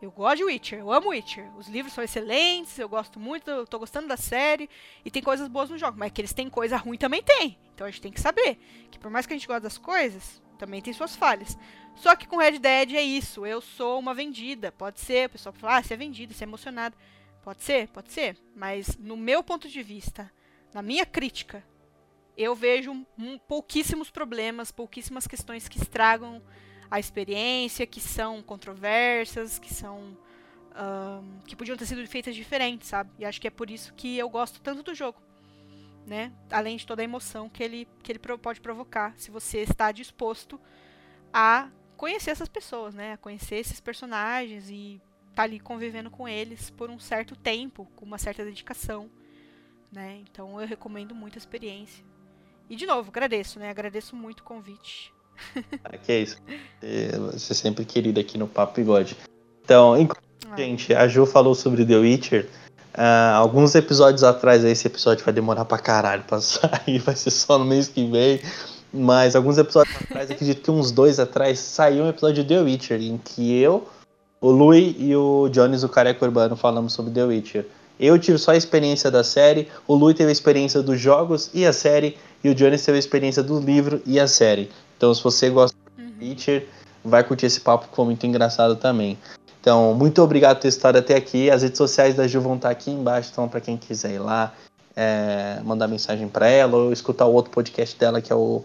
[0.00, 1.50] Eu gosto de Witcher, eu amo Witcher.
[1.56, 4.68] Os livros são excelentes, eu gosto muito, eu tô gostando da série,
[5.04, 7.58] e tem coisas boas no jogo, mas que eles têm coisa ruim também tem.
[7.74, 8.58] Então a gente tem que saber
[8.90, 11.56] que por mais que a gente goste das coisas, também tem suas falhas.
[11.94, 14.70] Só que com Red Dead é isso, eu sou uma vendida.
[14.70, 16.94] Pode ser, o pessoal fala, ah, você é vendida, você é emocionada.
[17.46, 18.36] Pode ser, pode ser.
[18.56, 20.28] Mas no meu ponto de vista,
[20.74, 21.62] na minha crítica,
[22.36, 23.06] eu vejo
[23.46, 26.42] pouquíssimos problemas, pouquíssimas questões que estragam
[26.90, 30.18] a experiência, que são controversas, que são.
[31.46, 33.12] que podiam ter sido feitas diferentes, sabe?
[33.16, 35.22] E acho que é por isso que eu gosto tanto do jogo.
[36.04, 36.32] Né?
[36.50, 40.60] Além de toda a emoção que ele, que ele pode provocar, se você está disposto
[41.32, 43.12] a conhecer essas pessoas, né?
[43.12, 45.00] A conhecer esses personagens e
[45.36, 49.08] tá ali convivendo com eles por um certo tempo, com uma certa dedicação,
[49.92, 50.18] né?
[50.28, 52.02] Então eu recomendo muito a experiência.
[52.68, 53.68] E de novo, agradeço, né?
[53.70, 55.12] Agradeço muito o convite.
[55.82, 56.38] Cara, que é isso.
[56.82, 59.14] É, Você é sempre querido aqui no Papo Bigode.
[59.62, 62.48] Então, enquanto, Ah, gente, a Ju falou sobre The Witcher.
[62.94, 67.58] ah, alguns episódios atrás, esse episódio vai demorar pra caralho pra sair, vai ser só
[67.58, 68.40] no mês que vem.
[68.92, 73.02] Mas alguns episódios atrás, acredito que uns dois atrás, saiu um episódio de The Witcher,
[73.02, 73.86] em que eu,
[74.40, 77.66] o Lui e o Jones, o Careca Urbano, falamos sobre The Witcher.
[77.98, 81.64] Eu tive só a experiência da série, o Lui teve a experiência dos jogos e
[81.64, 84.70] a série, e o Jones teve a experiência do livro e a série.
[84.96, 86.10] Então, se você gosta uhum.
[86.18, 86.66] de Witcher,
[87.02, 89.16] vai curtir esse papo que foi muito engraçado também.
[89.60, 91.50] Então, muito obrigado por ter estado até aqui.
[91.50, 94.52] As redes sociais da Ju vão estar aqui embaixo, então para quem quiser ir lá,
[94.94, 98.62] é, mandar mensagem para ela ou escutar o outro podcast dela que é o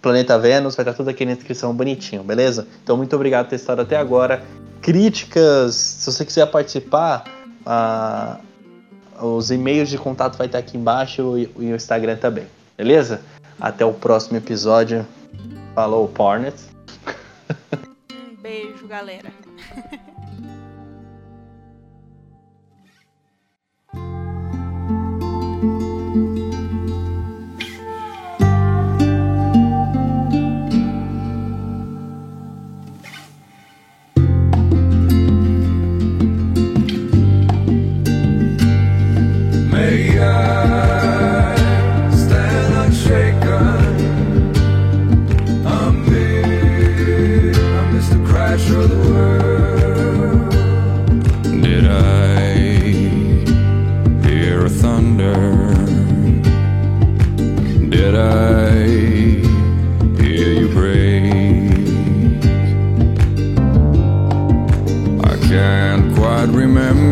[0.00, 2.66] Planeta Vênus, vai estar tudo aqui na descrição bonitinho, beleza?
[2.82, 4.42] Então, muito obrigado por ter estado até agora.
[4.80, 7.24] Críticas, se você quiser participar,
[7.66, 8.38] ah,
[9.20, 12.46] os e-mails de contato vai estar aqui embaixo e, e o Instagram também,
[12.76, 13.20] beleza?
[13.60, 15.04] Até o próximo episódio.
[15.74, 16.68] Falou, Pornets.
[18.10, 19.32] Um beijo, galera.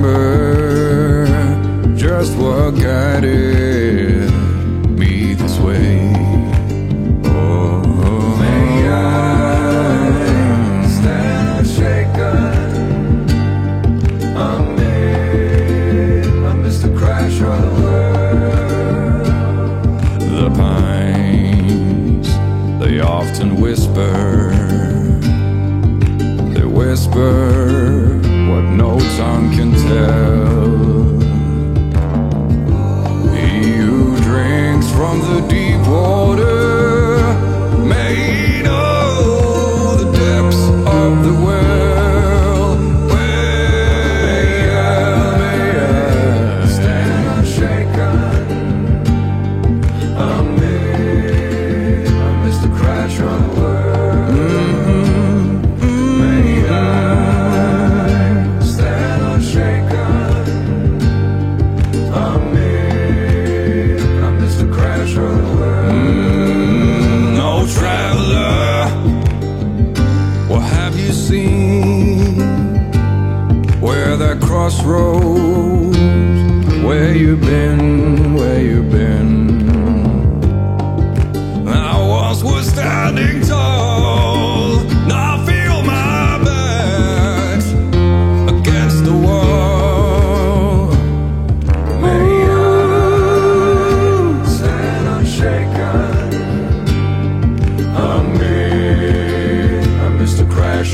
[0.02, 0.35] remember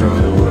[0.00, 0.41] Marshall.